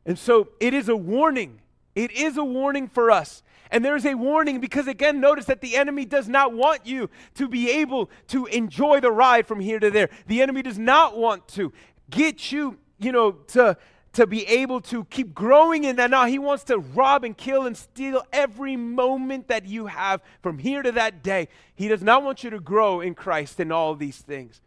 [0.07, 1.61] And so it is a warning.
[1.95, 3.43] It is a warning for us.
[3.71, 7.09] And there is a warning because, again, notice that the enemy does not want you
[7.35, 10.11] to be able to enjoy the ride from here to there.
[10.27, 11.73] The enemy does not want to
[12.11, 13.77] get you, you know, to,
[14.15, 16.11] to be able to keep growing in that.
[16.11, 20.59] Now, he wants to rob and kill and steal every moment that you have from
[20.59, 21.49] here to that day.
[21.75, 24.61] He does not want you to grow in Christ in all these things.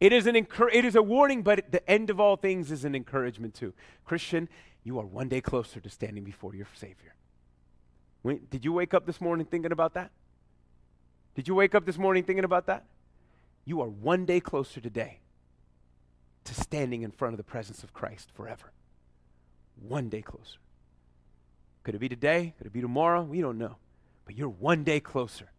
[0.00, 2.84] It is, an encur- it is a warning, but the end of all things is
[2.84, 3.74] an encouragement too.
[4.04, 4.48] Christian,
[4.82, 7.14] you are one day closer to standing before your Savior.
[8.22, 10.10] When, did you wake up this morning thinking about that?
[11.34, 12.84] Did you wake up this morning thinking about that?
[13.64, 15.20] You are one day closer today
[16.44, 18.72] to standing in front of the presence of Christ forever.
[19.80, 20.58] One day closer.
[21.82, 22.54] Could it be today?
[22.58, 23.22] Could it be tomorrow?
[23.22, 23.76] We don't know.
[24.24, 25.50] But you're one day closer.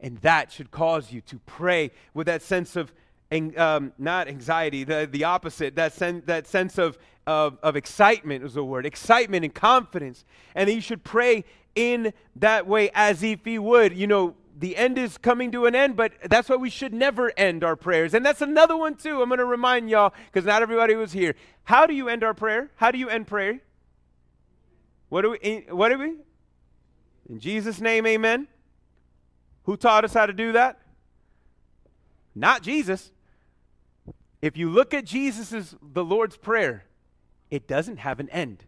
[0.00, 2.92] And that should cause you to pray with that sense of
[3.56, 8.54] um, not anxiety, the, the opposite, that, sen- that sense of, of, of excitement is
[8.54, 10.24] the word, excitement and confidence.
[10.54, 13.96] And you should pray in that way as if he would.
[13.96, 17.32] You know, the end is coming to an end, but that's why we should never
[17.36, 18.14] end our prayers.
[18.14, 19.20] And that's another one, too.
[19.20, 21.34] I'm going to remind y'all, because not everybody was here.
[21.64, 22.70] How do you end our prayer?
[22.76, 23.60] How do you end prayer?
[25.08, 26.14] What do we, what do we?
[27.28, 28.48] In Jesus' name, amen.
[29.64, 30.80] Who taught us how to do that?
[32.34, 33.12] Not Jesus.
[34.42, 36.84] If you look at Jesus' the Lord's Prayer,
[37.50, 38.64] it doesn't have an end.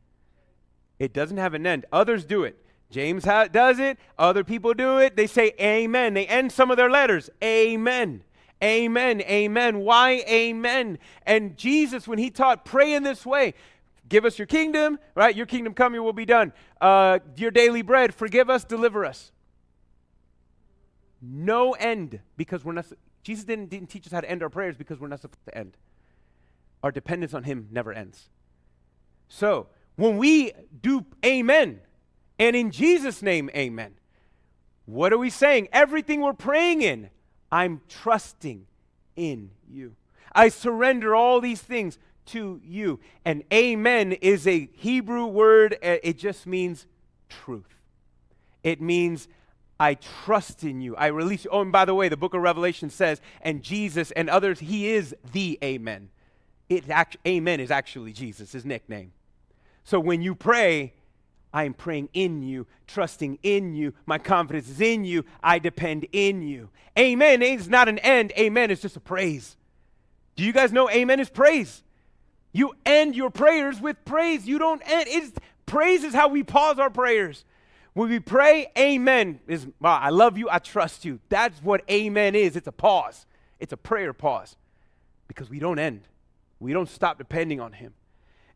[0.99, 1.85] It doesn't have an end.
[1.93, 2.65] Others do it.
[2.91, 3.99] James ha- does it.
[4.19, 5.17] Other people do it.
[5.17, 6.15] They say amen.
[6.15, 7.31] They end some of their letters.
[7.43, 8.23] Amen.
[8.63, 9.21] Amen.
[9.23, 9.79] Amen.
[9.81, 10.99] Why amen?
[11.25, 13.55] And Jesus, when he taught, pray in this way.
[14.09, 15.35] Give us your kingdom, right?
[15.35, 16.53] Your kingdom come, your will be done.
[16.81, 19.33] Uh, your daily bread, forgive us, deliver us.
[21.21, 22.87] No end, because we're not,
[23.25, 25.59] Jesus didn't, didn't teach us how to end our prayers because we're not supposed to
[25.59, 25.77] end.
[26.83, 28.29] Our dependence on Him never ends.
[29.29, 29.67] So,
[29.97, 31.81] when we do amen,
[32.39, 33.95] and in Jesus' name, amen,
[34.85, 35.69] what are we saying?
[35.73, 37.11] Everything we're praying in,
[37.51, 38.67] I'm trusting
[39.17, 39.97] in you.
[40.33, 43.01] I surrender all these things to you.
[43.25, 46.87] And amen is a Hebrew word, eh, it just means
[47.29, 47.75] truth.
[48.63, 49.29] It means
[49.79, 50.97] I trust in you.
[50.97, 51.51] I release you.
[51.51, 54.89] Oh, and by the way, the book of Revelation says, and Jesus and others, he
[54.89, 56.11] is the Amen.
[56.69, 59.13] It act, amen is actually Jesus, his nickname.
[59.85, 60.95] So when you pray,
[61.57, 63.95] I am praying in you, trusting in you.
[64.05, 65.25] My confidence is in you.
[65.43, 66.69] I depend in you.
[66.99, 68.35] Amen is not an end.
[68.37, 69.57] Amen is just a praise.
[70.35, 71.83] Do you guys know amen is praise?
[72.53, 74.47] You end your prayers with praise.
[74.47, 75.09] You don't end.
[75.09, 75.33] It's,
[75.65, 77.47] praise is how we pause our prayers.
[77.95, 81.21] When we pray, amen is, wow, I love you, I trust you.
[81.31, 82.57] That's what amen is.
[82.57, 83.25] It's a pause,
[83.61, 84.57] it's a prayer pause
[85.27, 86.03] because we don't end.
[86.61, 87.95] We don't stop depending on Him.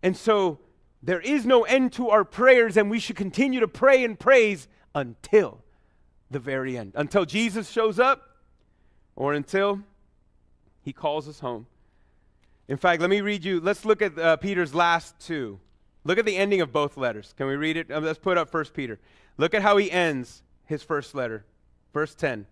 [0.02, 0.58] And so
[1.02, 4.68] there is no end to our prayers, and we should continue to pray and praise
[4.94, 5.62] until
[6.30, 8.36] the very end, until Jesus shows up
[9.16, 9.80] or until
[10.82, 11.66] He calls us home.
[12.68, 15.58] In fact, let me read you, let's look at uh, Peter's last two.
[16.04, 17.34] Look at the ending of both letters.
[17.36, 17.90] Can we read it?
[17.90, 18.98] Um, let's put up First Peter.
[19.36, 21.44] Look at how he ends his first letter.
[21.92, 22.46] Verse 10.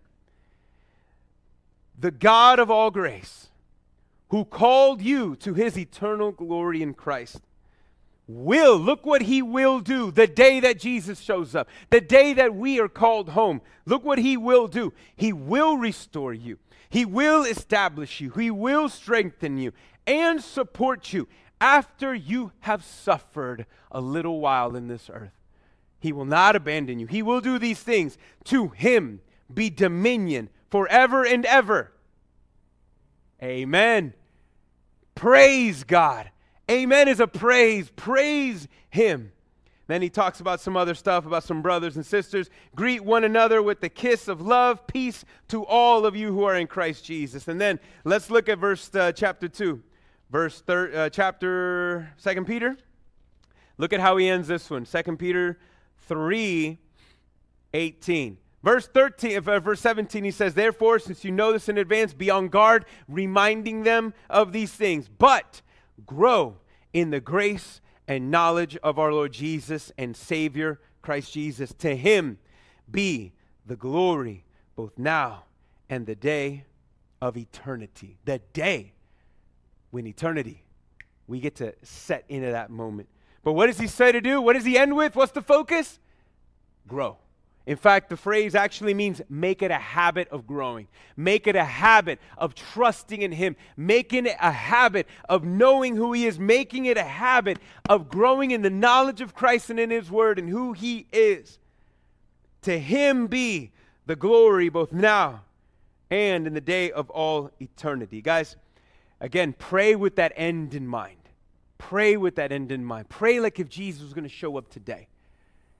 [1.97, 3.47] The God of all grace,
[4.29, 7.41] who called you to his eternal glory in Christ,
[8.29, 12.55] will, look what he will do the day that Jesus shows up, the day that
[12.55, 13.61] we are called home.
[13.85, 14.93] Look what he will do.
[15.15, 16.59] He will restore you,
[16.89, 19.73] he will establish you, he will strengthen you
[20.05, 21.27] and support you
[21.59, 25.33] after you have suffered a little while in this earth.
[25.99, 27.07] He will not abandon you.
[27.07, 28.17] He will do these things.
[28.45, 29.19] To him
[29.53, 31.91] be dominion forever and ever.
[33.43, 34.13] Amen.
[35.15, 36.31] Praise God.
[36.69, 37.89] Amen is a praise.
[37.95, 39.31] Praise him.
[39.87, 42.49] Then he talks about some other stuff about some brothers and sisters.
[42.75, 44.85] Greet one another with the kiss of love.
[44.85, 47.47] Peace to all of you who are in Christ Jesus.
[47.47, 49.81] And then let's look at verse uh, chapter 2
[50.29, 52.77] verse thir- uh, chapter 2 Peter.
[53.77, 54.85] Look at how he ends this one.
[54.85, 55.57] 2 Peter
[56.07, 56.77] 3
[57.73, 58.37] 18.
[58.61, 62.29] Verse 13, uh, verse 17, he says, Therefore, since you know this in advance, be
[62.29, 65.07] on guard, reminding them of these things.
[65.07, 65.61] But
[66.05, 66.57] grow
[66.93, 71.73] in the grace and knowledge of our Lord Jesus and Savior Christ Jesus.
[71.79, 72.37] To him
[72.89, 73.33] be
[73.65, 74.45] the glory
[74.75, 75.43] both now
[75.89, 76.65] and the day
[77.21, 78.17] of eternity.
[78.25, 78.93] The day
[79.91, 80.63] when eternity,
[81.27, 83.09] we get to set into that moment.
[83.43, 84.41] But what does he say to do?
[84.41, 85.15] What does he end with?
[85.15, 85.99] What's the focus?
[86.87, 87.17] Grow.
[87.69, 90.87] In fact, the phrase actually means make it a habit of growing.
[91.15, 93.55] Make it a habit of trusting in Him.
[93.77, 96.39] Making it a habit of knowing who He is.
[96.39, 100.39] Making it a habit of growing in the knowledge of Christ and in His Word
[100.39, 101.59] and who He is.
[102.63, 103.71] To Him be
[104.05, 105.43] the glory both now
[106.09, 108.21] and in the day of all eternity.
[108.21, 108.55] Guys,
[109.21, 111.17] Again, pray with that end in mind.
[111.77, 113.09] Pray with that end in mind.
[113.09, 115.08] Pray like if Jesus was going to show up today.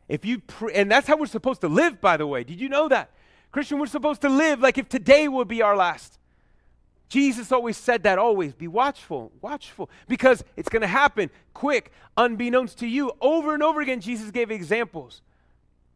[0.09, 2.43] If you pray, and that's how we're supposed to live, by the way.
[2.43, 3.11] Did you know that?
[3.51, 6.17] Christian, we're supposed to live like if today would be our last.
[7.07, 12.77] Jesus always said that always be watchful, watchful, because it's going to happen quick, unbeknownst
[12.79, 13.11] to you.
[13.21, 15.21] Over and over again, Jesus gave examples.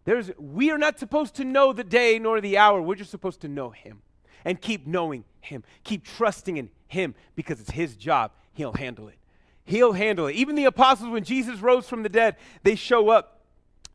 [0.05, 2.82] There's, we are not supposed to know the day nor the hour.
[2.82, 4.01] We're just supposed to know Him
[4.45, 8.32] and keep knowing Him, keep trusting in him because it's his job.
[8.53, 9.18] He'll handle it.
[9.66, 10.36] He'll handle it.
[10.36, 13.41] Even the apostles, when Jesus rose from the dead, they show up.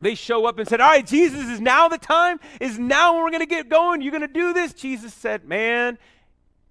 [0.01, 2.39] They show up and said, All right, Jesus, is now the time?
[2.59, 4.01] Is now when we're going to get going?
[4.01, 4.73] You're going to do this?
[4.73, 5.97] Jesus said, Man,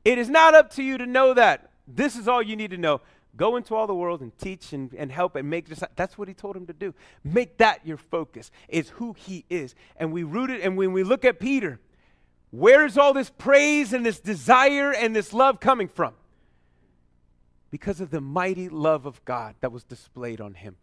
[0.04, 1.70] it is not up to you to know that.
[1.86, 3.00] This is all you need to know.
[3.36, 5.82] Go into all the world and teach and, and help and make this.
[5.94, 6.94] That's what he told him to do.
[7.22, 9.74] Make that your focus, is who he is.
[9.96, 11.78] And we root it, and when we look at Peter,
[12.50, 16.14] where is all this praise and this desire and this love coming from?
[17.70, 20.76] Because of the mighty love of God that was displayed on him.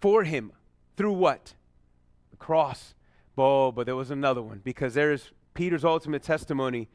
[0.00, 0.52] For him.
[0.96, 1.54] Through what?
[2.40, 2.94] Cross.
[3.38, 4.60] Oh, but there was another one.
[4.64, 6.88] Because there's Peter's ultimate testimony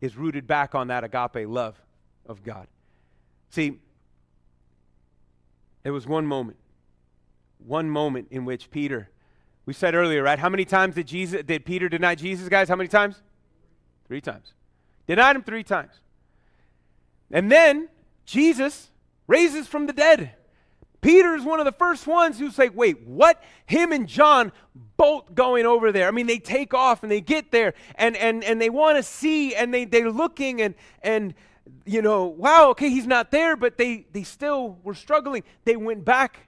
[0.00, 1.80] is rooted back on that agape love
[2.26, 2.68] of God.
[3.50, 3.80] See,
[5.82, 6.58] there was one moment.
[7.58, 9.10] One moment in which Peter,
[9.66, 10.38] we said earlier, right?
[10.38, 12.68] How many times did Jesus did Peter deny Jesus, guys?
[12.68, 13.20] How many times?
[14.06, 14.52] Three times.
[15.06, 15.92] Denied him three times.
[17.30, 17.88] And then
[18.24, 18.90] Jesus
[19.26, 20.34] raises from the dead.
[21.02, 23.42] Peter is one of the first ones who's like, wait, what?
[23.66, 24.52] Him and John
[24.96, 26.06] both going over there.
[26.06, 29.02] I mean, they take off and they get there and and and they want to
[29.02, 31.34] see and they they're looking and and
[31.84, 35.42] you know, wow, okay, he's not there, but they they still were struggling.
[35.64, 36.46] They went back.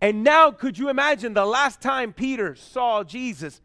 [0.00, 3.60] And now could you imagine the last time Peter saw Jesus?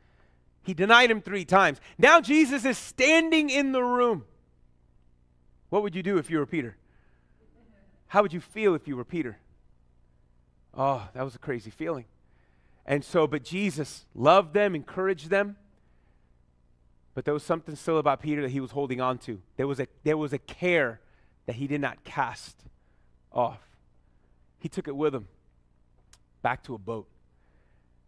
[0.63, 1.79] He denied him three times.
[1.99, 4.25] Now Jesus is standing in the room.
[5.69, 6.75] What would you do if you were Peter?
[8.07, 9.37] How would you feel if you were Peter?
[10.75, 12.05] Oh, that was a crazy feeling.
[12.85, 15.55] And so, but Jesus loved them, encouraged them.
[17.13, 19.39] But there was something still about Peter that he was holding on to.
[19.55, 20.99] There was a, there was a care
[21.45, 22.57] that he did not cast
[23.31, 23.61] off.
[24.59, 25.27] He took it with him
[26.41, 27.07] back to a boat.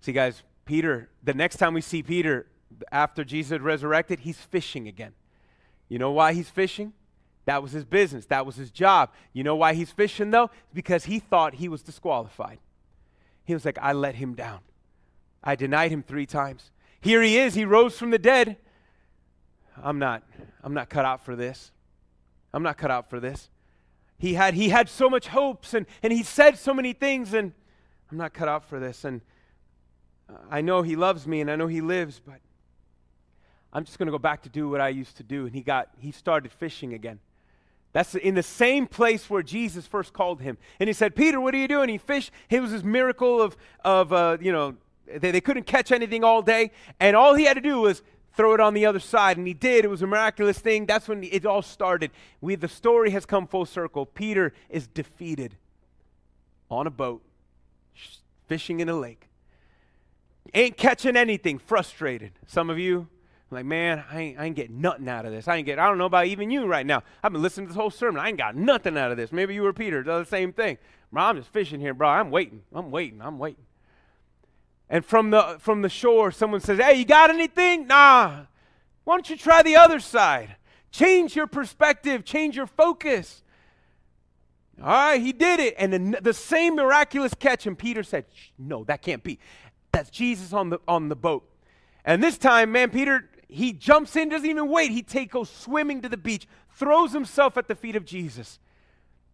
[0.01, 2.47] See, guys, Peter, the next time we see Peter
[2.91, 5.13] after Jesus had resurrected, he's fishing again.
[5.87, 6.93] You know why he's fishing?
[7.45, 8.25] That was his business.
[8.25, 9.11] That was his job.
[9.33, 10.49] You know why he's fishing, though?
[10.73, 12.59] Because he thought he was disqualified.
[13.45, 14.59] He was like, I let him down.
[15.43, 16.71] I denied him three times.
[17.01, 17.53] Here he is.
[17.53, 18.57] He rose from the dead.
[19.81, 20.23] I'm not,
[20.63, 21.71] I'm not cut out for this.
[22.53, 23.49] I'm not cut out for this.
[24.17, 27.51] He had, he had so much hopes and, and he said so many things, and
[28.09, 29.03] I'm not cut out for this.
[29.03, 29.21] And
[30.49, 32.39] I know he loves me and I know he lives, but
[33.73, 35.45] I'm just going to go back to do what I used to do.
[35.45, 37.19] And he got, he started fishing again.
[37.95, 40.57] That's in the same place where Jesus first called him.
[40.81, 41.87] And he said, Peter, what are you doing?
[41.87, 42.29] He fished.
[42.49, 44.75] It was this miracle of, of uh, you know,
[45.07, 46.71] they, they couldn't catch anything all day.
[46.99, 49.37] And all he had to do was throw it on the other side.
[49.37, 49.85] And he did.
[49.85, 50.85] It was a miraculous thing.
[50.85, 52.11] That's when it all started.
[52.41, 54.05] We, the story has come full circle.
[54.05, 55.55] Peter is defeated
[56.69, 57.23] on a boat,
[58.45, 59.29] fishing in a lake.
[60.53, 62.33] Ain't catching anything, frustrated.
[62.45, 63.07] Some of you,
[63.51, 65.47] like, man, I ain't, I ain't getting nothing out of this.
[65.47, 65.79] I ain't get.
[65.79, 67.03] I don't know about even you right now.
[67.23, 68.19] I've been listening to this whole sermon.
[68.19, 69.31] I ain't got nothing out of this.
[69.31, 70.77] Maybe you were Peter, does the same thing.
[71.11, 72.09] Bro, I'm just fishing here, bro.
[72.09, 72.63] I'm waiting.
[72.73, 73.21] I'm waiting.
[73.21, 73.63] I'm waiting.
[74.89, 77.87] And from the from the shore, someone says, Hey, you got anything?
[77.87, 78.45] Nah.
[79.03, 80.55] Why don't you try the other side?
[80.91, 83.43] Change your perspective, change your focus.
[84.81, 85.75] All right, he did it.
[85.77, 88.25] And the, the same miraculous catch, and Peter said,
[88.57, 89.39] No, that can't be.
[89.91, 91.49] That's Jesus on the, on the boat.
[92.03, 94.91] And this time, man, Peter, he jumps in, doesn't even wait.
[94.91, 98.59] He take, goes swimming to the beach, throws himself at the feet of Jesus.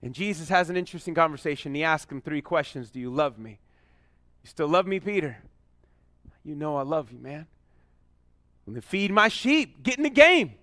[0.01, 1.75] And Jesus has an interesting conversation.
[1.75, 3.59] He asks him three questions Do you love me?
[4.43, 5.37] You still love me, Peter?
[6.43, 7.45] You know I love you, man.
[8.65, 10.53] When they feed my sheep, get in the game.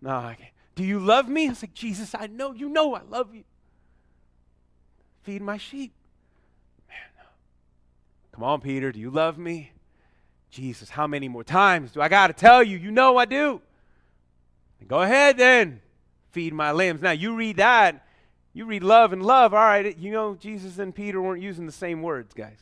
[0.00, 0.34] No,
[0.74, 1.46] do you love me?
[1.46, 3.44] I was like, Jesus, I know you know I love you.
[5.22, 5.92] Feed my sheep.
[6.88, 7.24] Man, no.
[8.32, 9.72] Come on, Peter, do you love me?
[10.52, 12.76] Jesus, how many more times do I got to tell you?
[12.76, 13.62] You know I do.
[14.86, 15.80] Go ahead then,
[16.30, 17.00] feed my lambs.
[17.00, 18.06] Now, you read that,
[18.52, 19.54] you read love and love.
[19.54, 22.58] All right, you know, Jesus and Peter weren't using the same words, guys.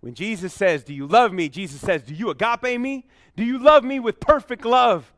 [0.00, 1.50] When Jesus says, Do you love me?
[1.50, 3.06] Jesus says, Do you agape me?
[3.36, 5.12] Do you love me with perfect love?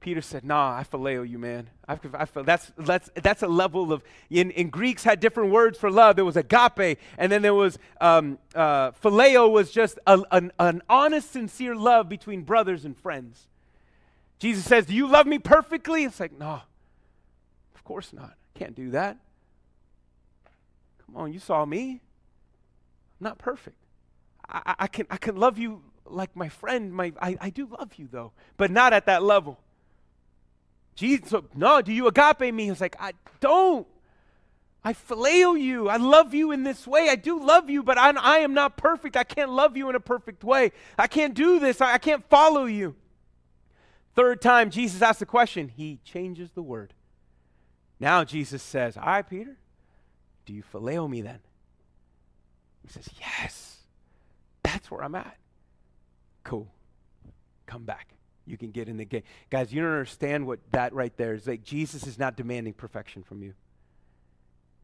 [0.00, 1.68] Peter said, Nah, I phileo you, man.
[1.86, 5.90] I, I, that's, that's, that's a level of, in, in Greeks had different words for
[5.90, 6.16] love.
[6.16, 10.82] There was agape, and then there was, um, uh, phileo was just a, an, an
[10.88, 13.46] honest, sincere love between brothers and friends.
[14.38, 16.04] Jesus says, Do you love me perfectly?
[16.04, 16.62] It's like, No,
[17.74, 18.34] of course not.
[18.54, 19.18] Can't do that.
[21.06, 22.00] Come on, you saw me.
[23.20, 23.76] I'm not perfect.
[24.48, 26.92] I, I, can, I can love you like my friend.
[26.92, 29.60] My, I, I do love you, though, but not at that level.
[30.94, 32.68] Jesus, no, do you agape me?
[32.68, 33.86] He's like, I don't.
[34.82, 35.88] I phileo you.
[35.88, 37.08] I love you in this way.
[37.10, 39.16] I do love you, but I, I am not perfect.
[39.16, 40.72] I can't love you in a perfect way.
[40.98, 41.80] I can't do this.
[41.80, 42.96] I, I can't follow you.
[44.14, 45.68] Third time, Jesus asks the question.
[45.68, 46.94] He changes the word.
[47.98, 49.56] Now Jesus says, All right, Peter,
[50.46, 51.40] do you phileo me then?
[52.82, 53.76] He says, Yes.
[54.62, 55.36] That's where I'm at.
[56.42, 56.68] Cool.
[57.66, 58.14] Come back
[58.50, 59.22] you can get in the game.
[59.48, 61.46] Guys, you don't understand what that right there is.
[61.46, 63.54] Like Jesus is not demanding perfection from you.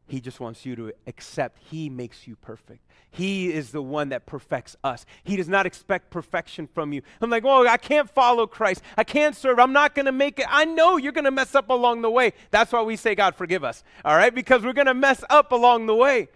[0.07, 2.79] He just wants you to accept He makes you perfect.
[3.11, 5.05] He is the one that perfects us.
[5.23, 7.01] He does not expect perfection from you.
[7.21, 8.81] I'm like, oh, I can't follow Christ.
[8.97, 9.59] I can't serve.
[9.59, 10.45] I'm not going to make it.
[10.49, 12.33] I know you're going to mess up along the way.
[12.51, 13.83] That's why we say, God, forgive us.
[14.05, 14.33] All right?
[14.33, 16.29] Because we're going to mess up along the way.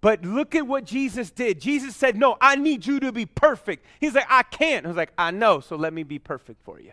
[0.00, 1.60] But look at what Jesus did.
[1.60, 3.84] Jesus said, No, I need you to be perfect.
[4.00, 4.86] He's like, I can't.
[4.86, 6.92] I was like, I know, so let me be perfect for you.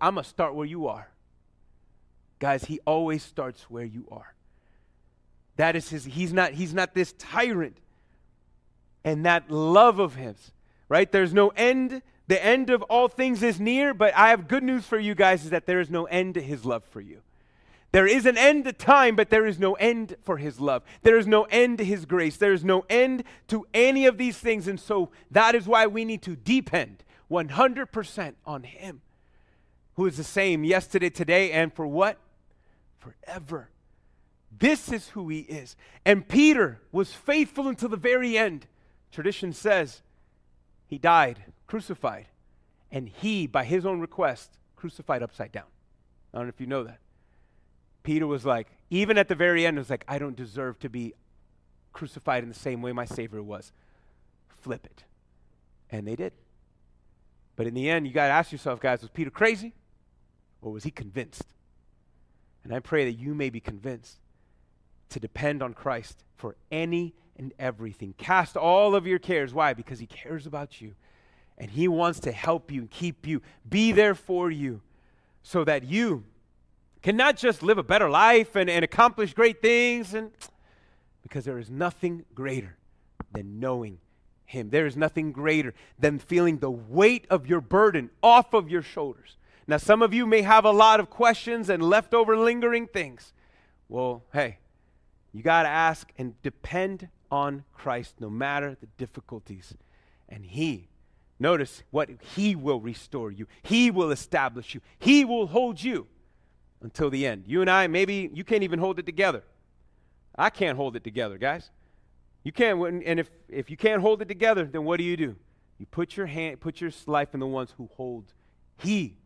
[0.00, 1.08] I'm going to start where you are.
[2.38, 4.34] Guys, he always starts where you are.
[5.56, 7.76] That is his, he's not, he's not this tyrant.
[9.04, 10.52] And that love of his,
[10.88, 11.10] right?
[11.10, 12.02] There's no end.
[12.28, 15.44] The end of all things is near, but I have good news for you guys
[15.44, 17.20] is that there is no end to his love for you.
[17.92, 20.82] There is an end to time, but there is no end for his love.
[21.02, 22.38] There is no end to his grace.
[22.38, 24.66] There is no end to any of these things.
[24.66, 29.02] And so that is why we need to depend 100% on him,
[29.96, 32.18] who is the same yesterday, today, and for what?
[32.98, 33.68] Forever.
[34.58, 35.76] This is who he is.
[36.06, 38.66] And Peter was faithful until the very end.
[39.10, 40.00] Tradition says
[40.86, 42.28] he died, crucified,
[42.90, 45.66] and he, by his own request, crucified upside down.
[46.32, 47.01] I don't know if you know that.
[48.02, 50.88] Peter was like, even at the very end, it was like, I don't deserve to
[50.88, 51.14] be
[51.92, 53.72] crucified in the same way my Savior was.
[54.48, 55.04] Flip it.
[55.90, 56.32] And they did.
[57.56, 59.72] But in the end, you got to ask yourself, guys, was Peter crazy
[60.60, 61.44] or was he convinced?
[62.64, 64.18] And I pray that you may be convinced
[65.10, 68.14] to depend on Christ for any and everything.
[68.18, 69.52] Cast all of your cares.
[69.52, 69.74] Why?
[69.74, 70.94] Because He cares about you.
[71.58, 74.80] And He wants to help you and keep you, be there for you,
[75.42, 76.24] so that you
[77.02, 80.30] can not just live a better life and, and accomplish great things, and
[81.22, 82.76] because there is nothing greater
[83.32, 83.98] than knowing
[84.44, 84.70] Him.
[84.70, 89.36] There is nothing greater than feeling the weight of your burden off of your shoulders.
[89.66, 93.32] Now, some of you may have a lot of questions and leftover lingering things.
[93.88, 94.58] Well, hey,
[95.32, 99.74] you got to ask and depend on Christ no matter the difficulties.
[100.28, 100.88] And He,
[101.38, 106.06] notice what He will restore you, He will establish you, He will hold you
[106.82, 107.44] until the end.
[107.46, 109.42] You and I, maybe you can't even hold it together.
[110.36, 111.70] I can't hold it together, guys.
[112.44, 115.36] You can't, and if, if you can't hold it together, then what do you do?
[115.78, 118.32] You put your hand, put your life in the ones who hold.
[118.78, 119.16] He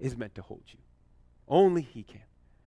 [0.00, 0.78] is meant to hold you.
[1.48, 2.22] Only He can.